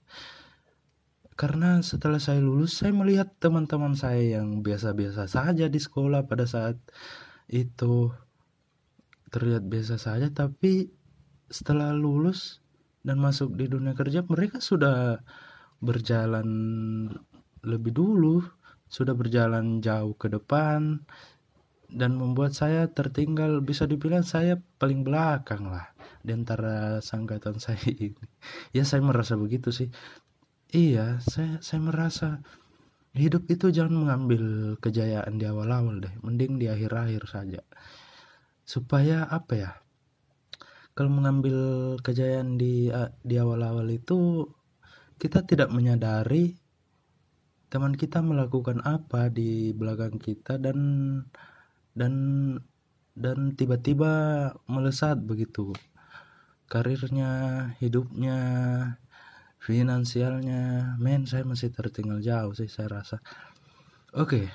Karena 1.34 1.82
setelah 1.82 2.22
saya 2.22 2.38
lulus 2.38 2.78
saya 2.78 2.94
melihat 2.94 3.26
teman-teman 3.42 3.98
saya 3.98 4.38
yang 4.38 4.62
biasa-biasa 4.62 5.26
saja 5.26 5.66
di 5.66 5.80
sekolah 5.80 6.30
pada 6.30 6.46
saat 6.46 6.78
itu. 7.50 8.12
Terlihat 9.34 9.66
biasa 9.66 9.98
saja 9.98 10.30
tapi 10.30 10.94
setelah 11.50 11.90
lulus 11.90 12.62
dan 13.02 13.18
masuk 13.18 13.52
di 13.58 13.66
dunia 13.66 13.92
kerja 13.92 14.22
mereka 14.24 14.62
sudah 14.62 15.18
berjalan 15.82 16.48
lebih 17.66 17.92
dulu 17.92 18.40
sudah 18.88 19.12
berjalan 19.16 19.82
jauh 19.82 20.14
ke 20.14 20.30
depan 20.30 21.02
dan 21.90 22.16
membuat 22.16 22.56
saya 22.56 22.88
tertinggal 22.90 23.60
bisa 23.60 23.84
dibilang 23.84 24.24
saya 24.26 24.60
paling 24.80 25.04
belakang 25.04 25.68
lah 25.68 25.92
di 26.24 26.32
antara 26.32 26.98
sanggatan 27.04 27.60
saya 27.64 27.80
ini 27.88 28.12
ya 28.72 28.82
saya 28.86 29.04
merasa 29.04 29.36
begitu 29.36 29.70
sih 29.72 29.88
Iya, 30.74 31.22
saya 31.22 31.62
saya 31.62 31.80
merasa 31.86 32.42
hidup 33.14 33.46
itu 33.46 33.70
jangan 33.70 33.94
mengambil 33.94 34.74
kejayaan 34.82 35.38
di 35.38 35.46
awal-awal 35.46 36.02
deh, 36.02 36.10
mending 36.26 36.58
di 36.58 36.66
akhir-akhir 36.66 37.22
saja. 37.30 37.62
Supaya 38.66 39.22
apa 39.30 39.52
ya? 39.54 39.70
Kalau 40.98 41.14
mengambil 41.14 41.54
kejayaan 42.02 42.58
di 42.58 42.90
di 43.22 43.34
awal-awal 43.38 43.86
itu 43.94 44.50
kita 45.22 45.46
tidak 45.46 45.70
menyadari 45.70 46.58
teman 47.70 47.94
kita 47.94 48.18
melakukan 48.18 48.82
apa 48.82 49.30
di 49.30 49.70
belakang 49.78 50.18
kita 50.18 50.58
dan 50.58 50.78
dan 51.94 52.12
dan 53.14 53.54
tiba-tiba 53.54 54.12
melesat 54.66 55.22
begitu. 55.22 55.70
Karirnya, 56.66 57.30
hidupnya, 57.78 58.38
finansialnya 59.64 60.94
men 61.00 61.24
saya 61.24 61.48
masih 61.48 61.72
tertinggal 61.72 62.20
jauh 62.20 62.52
sih 62.52 62.68
saya 62.68 63.00
rasa. 63.00 63.24
Oke 64.12 64.44
okay. 64.44 64.46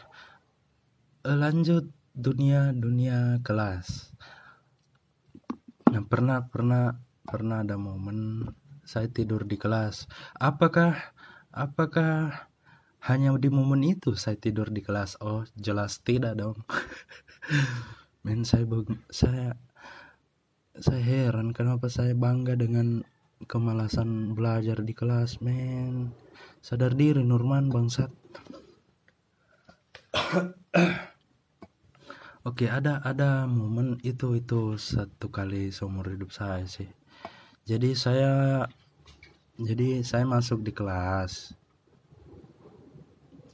lanjut 1.26 1.90
dunia 2.14 2.70
dunia 2.78 3.42
kelas. 3.42 4.14
Nah 5.90 6.06
pernah 6.06 6.46
pernah 6.46 7.02
pernah 7.26 7.66
ada 7.66 7.74
momen 7.82 8.46
saya 8.86 9.10
tidur 9.10 9.50
di 9.50 9.58
kelas. 9.58 10.06
Apakah 10.38 10.94
apakah 11.50 12.46
hanya 13.02 13.34
di 13.42 13.50
momen 13.50 13.82
itu 13.82 14.14
saya 14.14 14.38
tidur 14.38 14.70
di 14.70 14.86
kelas? 14.86 15.18
Oh 15.26 15.42
jelas 15.58 16.06
tidak 16.06 16.38
dong 16.38 16.62
men 18.26 18.46
saya 18.46 18.66
saya 19.10 19.58
saya 20.80 21.02
heran 21.02 21.52
kenapa 21.52 21.92
saya 21.92 22.16
bangga 22.16 22.56
dengan 22.56 23.04
kemalasan 23.48 24.36
belajar 24.36 24.84
di 24.84 24.92
kelas 24.92 25.40
men. 25.40 26.12
Sadar 26.60 26.92
diri 26.96 27.24
Nurman 27.24 27.72
bangsat. 27.72 28.12
Oke 32.48 32.72
ada 32.72 33.04
ada 33.04 33.48
momen 33.48 34.00
itu 34.04 34.36
itu 34.40 34.76
satu 34.80 35.28
kali 35.32 35.72
seumur 35.72 36.08
hidup 36.08 36.32
saya 36.32 36.64
sih. 36.68 36.88
Jadi 37.68 37.96
saya 37.96 38.64
jadi 39.60 40.04
saya 40.08 40.24
masuk 40.24 40.64
di 40.64 40.72
kelas 40.72 41.59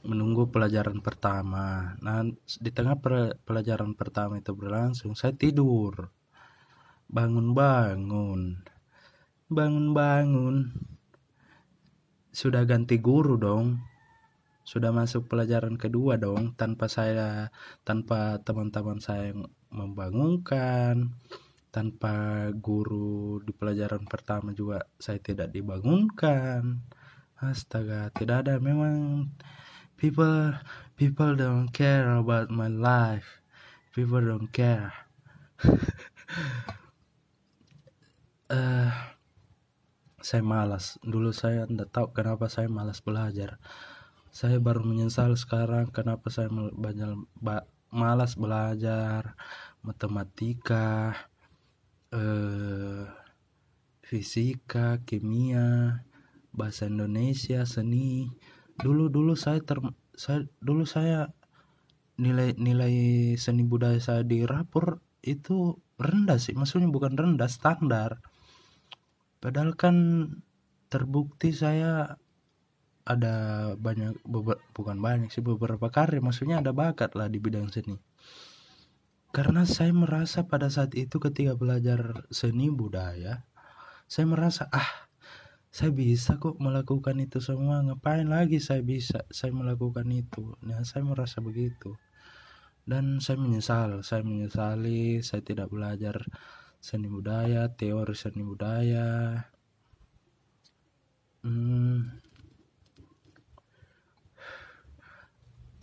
menunggu 0.06 0.48
pelajaran 0.48 1.02
pertama. 1.02 1.98
Nah 2.00 2.22
di 2.62 2.70
tengah 2.70 2.96
pelajaran 3.42 3.92
pertama 3.98 4.38
itu 4.38 4.54
berlangsung 4.54 5.18
saya 5.18 5.34
tidur. 5.34 6.14
Bangun-bangun. 7.10 8.62
Bangun-bangun. 9.50 10.56
Sudah 12.30 12.62
ganti 12.66 12.98
guru 13.02 13.34
dong. 13.38 13.82
Sudah 14.66 14.90
masuk 14.90 15.30
pelajaran 15.30 15.78
kedua 15.78 16.18
dong 16.18 16.58
tanpa 16.58 16.90
saya 16.90 17.54
tanpa 17.86 18.42
teman-teman 18.42 18.98
saya 18.98 19.30
membangunkan. 19.70 21.14
Tanpa 21.70 22.48
guru 22.56 23.44
di 23.44 23.52
pelajaran 23.52 24.08
pertama 24.08 24.50
juga 24.56 24.86
saya 24.98 25.20
tidak 25.22 25.54
dibangunkan. 25.54 26.82
Astaga 27.36 28.10
tidak 28.16 28.48
ada. 28.48 28.58
Memang 28.58 29.28
people 29.96 30.52
people 30.96 31.36
don't 31.36 31.72
care 31.72 32.08
about 32.16 32.52
my 32.52 32.68
life. 32.68 33.40
People 33.96 34.20
don't 34.20 34.52
care. 34.52 34.92
Uh, 38.52 38.92
saya 40.26 40.44
malas. 40.44 41.00
Dulu 41.00 41.32
saya 41.32 41.64
tidak 41.64 41.92
tahu 41.92 42.12
kenapa 42.12 42.52
saya 42.52 42.68
malas 42.68 43.00
belajar. 43.00 43.56
Saya 44.28 44.60
baru 44.60 44.84
menyesal 44.84 45.32
sekarang 45.40 45.88
kenapa 45.88 46.28
saya 46.28 46.52
banyak 46.52 47.24
malas 47.88 48.36
belajar 48.36 49.32
matematika 49.80 51.16
eh, 52.12 53.08
fisika 54.04 55.00
kimia 55.08 56.02
bahasa 56.52 56.84
Indonesia 56.90 57.64
seni 57.64 58.28
dulu 58.80 59.08
dulu 59.12 59.32
saya 59.36 59.60
ter 59.64 59.78
saya 60.16 60.44
dulu 60.60 60.84
saya 60.88 61.32
nilai 62.16 62.56
nilai 62.56 62.94
seni 63.36 63.64
budaya 63.64 64.00
saya 64.00 64.22
di 64.24 64.44
rapor 64.44 65.04
itu 65.20 65.76
rendah 66.00 66.38
sih. 66.40 66.56
Maksudnya 66.56 66.88
bukan 66.88 67.16
rendah 67.16 67.50
standar. 67.50 68.20
Padahal 69.42 69.76
kan 69.76 69.96
terbukti 70.88 71.52
saya 71.52 72.16
ada 73.06 73.34
banyak 73.78 74.18
bukan 74.72 74.98
banyak 74.98 75.28
sih 75.30 75.44
beberapa 75.44 75.92
karya. 75.92 76.24
Maksudnya 76.24 76.64
ada 76.64 76.72
bakat 76.72 77.12
lah 77.18 77.28
di 77.28 77.38
bidang 77.42 77.68
seni. 77.68 78.00
Karena 79.34 79.68
saya 79.68 79.92
merasa 79.92 80.48
pada 80.48 80.72
saat 80.72 80.96
itu 80.96 81.20
ketika 81.20 81.52
belajar 81.52 82.24
seni 82.32 82.72
budaya 82.72 83.44
saya 84.06 84.26
merasa 84.30 84.70
ah 84.70 85.05
saya 85.76 85.92
bisa 85.92 86.40
kok 86.40 86.56
melakukan 86.56 87.20
itu 87.20 87.36
semua 87.36 87.84
ngapain 87.84 88.24
lagi 88.24 88.56
saya 88.64 88.80
bisa? 88.80 89.28
Saya 89.28 89.52
melakukan 89.52 90.08
itu. 90.08 90.56
Nah 90.64 90.80
saya 90.88 91.04
merasa 91.04 91.44
begitu. 91.44 91.92
Dan 92.80 93.20
saya 93.20 93.36
menyesal 93.36 94.00
saya 94.00 94.24
menyesali 94.24 95.20
saya 95.20 95.44
tidak 95.44 95.68
belajar 95.68 96.16
seni 96.80 97.12
budaya 97.12 97.68
teori 97.76 98.16
seni 98.16 98.40
budaya. 98.40 99.36
Hmm, 101.44 102.08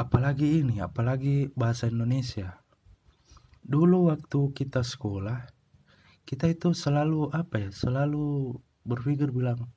apalagi 0.02 0.66
ini 0.66 0.82
apalagi 0.82 1.54
bahasa 1.54 1.86
Indonesia. 1.86 2.66
Dulu 3.62 4.10
waktu 4.10 4.58
kita 4.58 4.82
sekolah 4.82 5.46
kita 6.26 6.50
itu 6.50 6.74
selalu 6.74 7.30
apa 7.30 7.62
ya 7.62 7.70
selalu 7.70 8.58
berpikir 8.90 9.30
bilang 9.30 9.70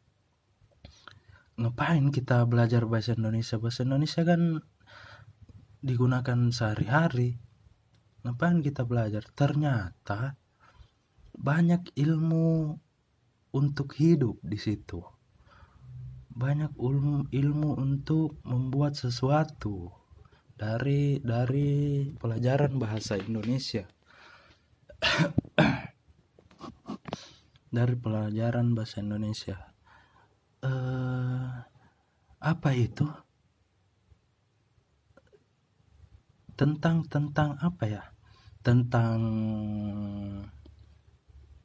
ngapain 1.57 2.13
kita 2.13 2.45
belajar 2.45 2.85
bahasa 2.85 3.17
Indonesia? 3.17 3.57
Bahasa 3.57 3.83
Indonesia 3.89 4.23
kan 4.23 4.61
digunakan 5.81 6.39
sehari-hari. 6.53 7.41
Ngapain 8.25 8.61
kita 8.61 8.85
belajar? 8.85 9.25
Ternyata 9.33 10.37
banyak 11.37 11.97
ilmu 11.97 12.77
untuk 13.57 13.97
hidup 13.97 14.37
di 14.45 14.61
situ. 14.61 15.01
Banyak 16.37 16.77
ilmu 16.77 17.33
ilmu 17.33 17.71
untuk 17.81 18.37
membuat 18.45 18.93
sesuatu 18.93 19.89
dari 20.57 21.17
dari 21.25 22.05
pelajaran 22.13 22.77
bahasa 22.77 23.17
Indonesia. 23.17 23.89
Dari 27.67 27.97
pelajaran 27.97 28.73
bahasa 28.73 29.01
Indonesia. 29.05 29.77
Eh, 30.65 31.26
apa 32.47 32.71
itu? 32.79 33.03
Tentang 36.55 37.03
tentang 37.11 37.59
apa 37.59 37.85
ya? 37.91 38.03
Tentang 38.63 39.19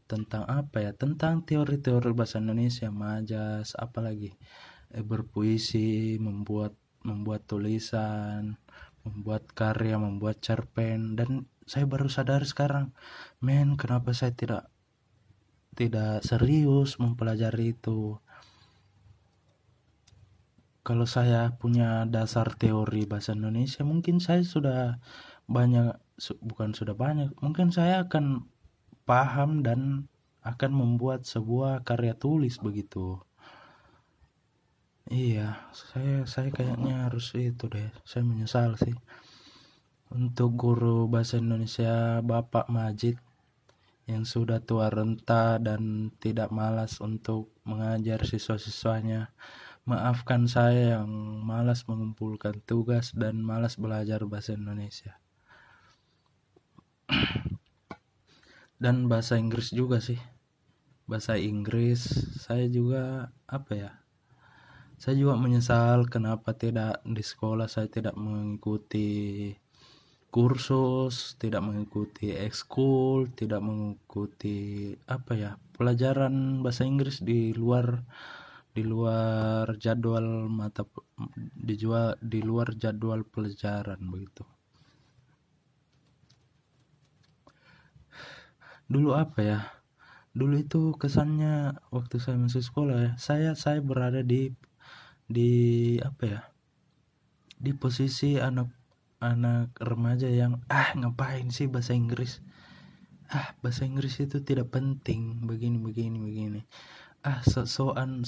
tentang 0.10 0.44
apa 0.50 0.78
ya? 0.82 0.92
Tentang 0.98 1.46
teori-teori 1.46 2.10
bahasa 2.18 2.42
Indonesia 2.42 2.90
majas 2.90 3.78
apalagi 3.78 4.34
eh, 4.90 5.06
berpuisi 5.06 6.18
membuat 6.18 6.74
membuat 7.06 7.46
tulisan 7.46 8.58
membuat 9.06 9.54
karya 9.54 10.02
membuat 10.02 10.42
cerpen. 10.42 11.14
Dan 11.14 11.46
saya 11.70 11.86
baru 11.86 12.10
sadar 12.10 12.42
sekarang 12.50 12.90
men 13.38 13.78
kenapa 13.78 14.18
saya 14.18 14.34
tidak 14.34 14.66
tidak 15.78 16.26
serius 16.26 17.00
mempelajari 17.00 17.78
itu 17.78 18.18
kalau 20.82 21.06
saya 21.06 21.54
punya 21.62 22.10
dasar 22.10 22.58
teori 22.58 23.06
bahasa 23.06 23.38
Indonesia 23.38 23.86
mungkin 23.86 24.18
saya 24.18 24.42
sudah 24.42 24.98
banyak 25.46 25.94
bukan 26.42 26.74
sudah 26.74 26.98
banyak 26.98 27.30
mungkin 27.42 27.70
saya 27.70 28.06
akan 28.06 28.50
paham 29.06 29.62
dan 29.62 30.10
akan 30.42 30.72
membuat 30.74 31.30
sebuah 31.30 31.86
karya 31.86 32.18
tulis 32.18 32.58
begitu. 32.58 33.22
Iya 35.12 35.60
saya 35.76 36.26
saya 36.26 36.50
kayaknya 36.50 37.06
harus 37.10 37.36
itu 37.38 37.70
deh 37.70 37.90
saya 38.02 38.26
menyesal 38.26 38.74
sih. 38.82 38.98
Untuk 40.12 40.58
guru 40.58 41.08
bahasa 41.08 41.38
Indonesia 41.38 42.20
Bapak 42.26 42.68
Majid 42.74 43.22
yang 44.10 44.26
sudah 44.26 44.60
tua 44.60 44.90
renta 44.90 45.62
dan 45.62 46.12
tidak 46.20 46.50
malas 46.52 47.00
untuk 47.00 47.54
mengajar 47.64 48.26
siswa-siswanya 48.26 49.32
maafkan 49.86 50.46
saya 50.46 51.02
yang 51.02 51.10
malas 51.42 51.90
mengumpulkan 51.90 52.62
tugas 52.66 53.12
dan 53.18 53.42
malas 53.42 53.76
belajar 53.82 54.22
bahasa 54.30 54.54
Indonesia. 54.54 55.18
Dan 58.82 59.06
bahasa 59.06 59.38
Inggris 59.38 59.70
juga 59.74 60.02
sih. 60.02 60.18
Bahasa 61.06 61.38
Inggris 61.38 62.08
saya 62.42 62.66
juga 62.72 63.34
apa 63.46 63.74
ya 63.76 63.92
saya 65.02 65.18
juga 65.18 65.34
menyesal 65.34 66.06
kenapa 66.14 66.54
tidak 66.54 67.02
di 67.02 67.26
sekolah 67.26 67.66
saya 67.66 67.90
tidak 67.90 68.14
mengikuti 68.14 69.50
kursus 70.30 71.42
tidak 71.42 71.66
mengikuti 71.66 72.30
ekskul 72.38 73.34
tidak 73.34 73.66
mengikuti 73.66 74.94
apa 75.10 75.34
ya 75.34 75.52
pelajaran 75.74 76.62
bahasa 76.62 76.86
Inggris 76.86 77.26
di 77.26 77.50
luar 77.58 78.06
di 78.72 78.84
luar 78.88 79.68
jadwal 79.76 80.48
mata 80.48 80.88
di 81.36 81.76
di 82.24 82.40
luar 82.40 82.72
jadwal 82.80 83.28
pelajaran 83.28 84.00
begitu. 84.08 84.48
Dulu 88.88 89.12
apa 89.16 89.40
ya? 89.44 89.60
Dulu 90.32 90.56
itu 90.64 90.96
kesannya 90.96 91.76
waktu 91.92 92.16
saya 92.24 92.40
masih 92.40 92.64
sekolah 92.64 92.96
ya 92.96 93.12
saya 93.20 93.52
saya 93.60 93.84
berada 93.84 94.24
di 94.24 94.56
di 95.28 95.52
apa 96.00 96.24
ya? 96.24 96.40
Di 97.60 97.76
posisi 97.76 98.40
anak 98.40 98.72
anak 99.20 99.76
remaja 99.84 100.32
yang 100.32 100.64
ah 100.72 100.96
ngapain 100.96 101.52
sih 101.52 101.68
bahasa 101.68 101.92
Inggris? 101.92 102.40
Ah 103.28 103.52
bahasa 103.60 103.84
Inggris 103.84 104.16
itu 104.24 104.40
tidak 104.40 104.72
penting 104.72 105.44
begini 105.44 105.76
begini 105.76 106.18
begini 106.24 106.62
ah 107.22 107.46
sosokan 107.46 108.26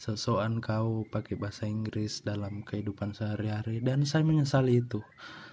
sosokan 0.00 0.52
kau 0.58 1.06
pakai 1.06 1.38
bahasa 1.38 1.70
Inggris 1.70 2.26
dalam 2.26 2.66
kehidupan 2.66 3.14
sehari-hari. 3.14 3.78
Dan 3.78 4.02
saya 4.02 4.26
menyesali 4.26 4.82
itu. 4.82 4.98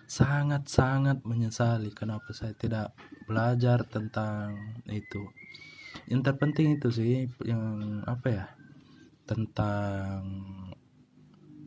Sangat-sangat 0.07 1.27
menyesali 1.27 1.91
kenapa 1.91 2.31
saya 2.31 2.55
tidak 2.55 2.95
belajar 3.27 3.83
tentang 3.85 4.81
itu. 4.87 5.21
Yang 6.07 6.31
terpenting 6.31 6.79
itu 6.79 6.89
sih 6.89 7.27
yang 7.43 7.61
apa 8.07 8.27
ya 8.31 8.45
tentang 9.27 10.23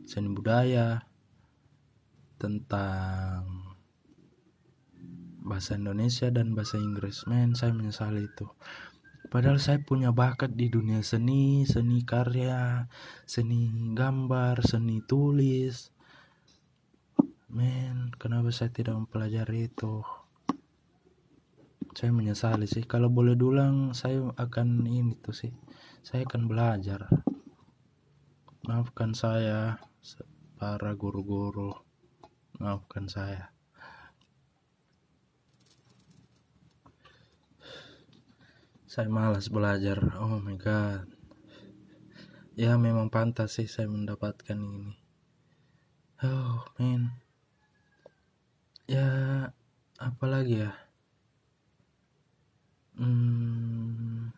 seni 0.09 0.33
budaya 0.33 1.05
tentang 2.41 3.45
bahasa 5.45 5.77
Indonesia 5.77 6.33
dan 6.33 6.57
bahasa 6.57 6.81
Inggris. 6.81 7.29
Men 7.29 7.53
saya 7.53 7.77
menyesali 7.77 8.25
itu 8.25 8.49
padahal 9.31 9.63
saya 9.63 9.79
punya 9.79 10.11
bakat 10.11 10.59
di 10.59 10.67
dunia 10.67 11.01
seni 11.07 11.63
seni 11.63 12.03
karya 12.03 12.91
seni 13.25 13.71
gambar 13.95 14.61
seni 14.67 14.99
tulis. 15.07 15.95
Men 17.51 18.11
kenapa 18.19 18.51
saya 18.51 18.71
tidak 18.75 18.99
mempelajari 18.99 19.71
itu? 19.71 20.03
Saya 21.95 22.11
menyesali 22.15 22.67
sih. 22.71 22.87
Kalau 22.87 23.11
boleh 23.11 23.35
dulang 23.35 23.95
saya 23.95 24.31
akan 24.39 24.87
ini 24.87 25.19
tuh 25.19 25.35
sih. 25.35 25.55
Saya 26.03 26.27
akan 26.27 26.47
belajar. 26.47 27.11
Maafkan 28.67 29.15
saya 29.15 29.83
para 30.59 30.95
guru-guru. 30.95 31.75
Maafkan 32.59 33.11
saya 33.11 33.51
saya 39.01 39.09
malas 39.09 39.49
belajar. 39.49 39.97
Oh 40.21 40.37
my 40.45 40.61
god. 40.61 41.09
Ya 42.53 42.77
memang 42.77 43.09
pantas 43.09 43.57
sih 43.57 43.65
saya 43.65 43.89
mendapatkan 43.89 44.61
ini. 44.61 44.93
Oh 46.21 46.69
man. 46.77 47.17
Ya 48.85 49.09
apalagi 49.97 50.69
ya? 50.69 50.77
Hmm, 53.01 54.37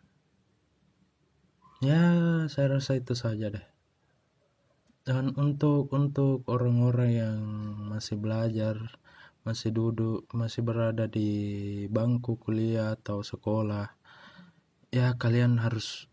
ya 1.83 2.47
saya 2.47 2.79
rasa 2.79 2.95
itu 2.95 3.19
saja 3.19 3.51
deh. 3.51 3.67
Dan 5.03 5.35
untuk 5.35 5.91
untuk 5.91 6.47
orang-orang 6.47 7.11
yang 7.11 7.39
masih 7.91 8.15
belajar 8.15 8.79
masih 9.43 9.75
duduk 9.75 10.23
masih 10.31 10.63
berada 10.63 11.11
di 11.11 11.27
bangku 11.91 12.39
kuliah 12.39 12.95
atau 12.95 13.19
sekolah 13.27 14.02
ya 14.93 15.17
kalian 15.17 15.57
harus 15.57 16.05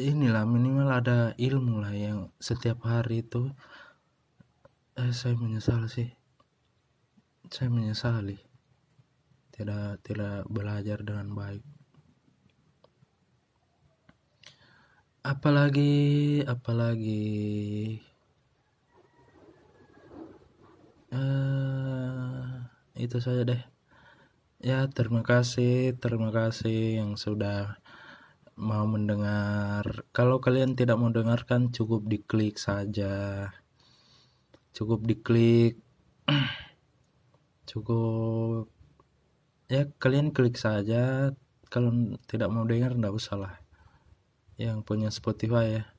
inilah 0.00 0.48
minimal 0.48 0.88
ada 0.88 1.36
ilmu 1.36 1.84
lah 1.84 1.92
yang 1.92 2.32
setiap 2.40 2.80
hari 2.88 3.20
itu. 3.20 3.52
Eh, 4.96 5.12
saya 5.12 5.36
menyesal 5.36 5.84
sih. 5.92 6.08
Saya 7.52 7.68
menyesali 7.68 8.40
tidak 9.52 10.00
tidak 10.00 10.48
belajar 10.48 10.96
dengan 11.04 11.36
baik. 11.36 11.60
Apalagi 15.20 16.40
apalagi 16.48 17.28
uh, 21.12 22.64
itu 22.96 23.20
saja 23.20 23.44
deh 23.44 23.77
ya 24.58 24.90
terima 24.90 25.22
kasih 25.22 25.94
terima 26.02 26.34
kasih 26.34 27.02
yang 27.02 27.14
sudah 27.14 27.78
mau 28.58 28.84
mendengar. 28.90 30.02
Kalau 30.10 30.42
kalian 30.42 30.74
tidak 30.74 30.98
mau 30.98 31.14
dengarkan 31.14 31.70
cukup 31.70 32.02
diklik 32.10 32.58
saja. 32.58 33.48
Cukup 34.74 35.06
diklik. 35.06 35.78
Cukup. 37.70 38.66
Ya 39.70 39.86
kalian 40.02 40.34
klik 40.34 40.58
saja. 40.58 41.30
Kalau 41.70 42.18
tidak 42.26 42.50
mau 42.50 42.66
dengar 42.66 42.98
nggak 42.98 43.14
usah 43.14 43.36
lah. 43.38 43.54
Yang 44.58 44.82
punya 44.82 45.08
Spotify 45.14 45.82
ya 45.82 45.97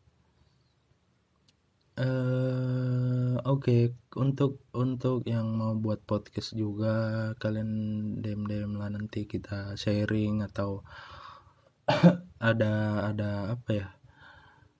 eh 2.00 3.36
oke 3.44 3.78
untuk 4.16 4.64
untuk 4.72 5.28
yang 5.28 5.52
mau 5.60 5.76
buat 5.76 6.00
podcast 6.08 6.56
juga 6.56 6.94
kalian 7.44 7.72
DM 8.24 8.48
DM 8.48 8.72
lah 8.80 8.88
nanti 8.88 9.28
kita 9.28 9.76
sharing 9.76 10.40
atau 10.48 10.88
ada 12.52 13.04
ada 13.12 13.52
apa 13.52 13.70
ya? 13.76 13.88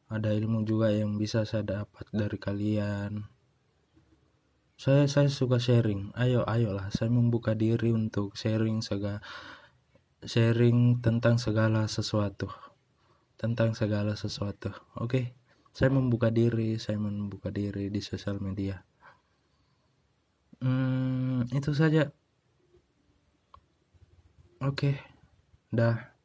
Ada 0.08 0.32
ilmu 0.32 0.64
juga 0.64 0.90
yang 0.96 1.20
bisa 1.20 1.44
saya 1.44 1.84
dapat 1.84 2.08
dari 2.16 2.38
kalian. 2.40 3.28
Saya 4.80 5.06
saya 5.12 5.28
suka 5.28 5.60
sharing. 5.60 6.16
Ayo 6.16 6.48
ayolah 6.48 6.88
saya 6.96 7.12
membuka 7.12 7.52
diri 7.52 7.92
untuk 7.92 8.40
sharing 8.40 8.80
segala 8.80 9.20
sharing 10.24 11.04
tentang 11.04 11.36
segala 11.36 11.84
sesuatu. 11.92 12.48
Tentang 13.36 13.76
segala 13.76 14.16
sesuatu 14.16 14.72
oke 15.00 15.39
saya 15.76 15.90
membuka 15.94 16.30
diri 16.34 16.76
saya 16.82 16.98
membuka 16.98 17.50
diri 17.54 17.88
di 17.94 18.02
sosial 18.04 18.38
media. 18.42 18.82
Hmm, 20.62 21.48
itu 21.56 21.72
saja. 21.72 22.12
Oke 24.60 25.00
dah 25.70 26.19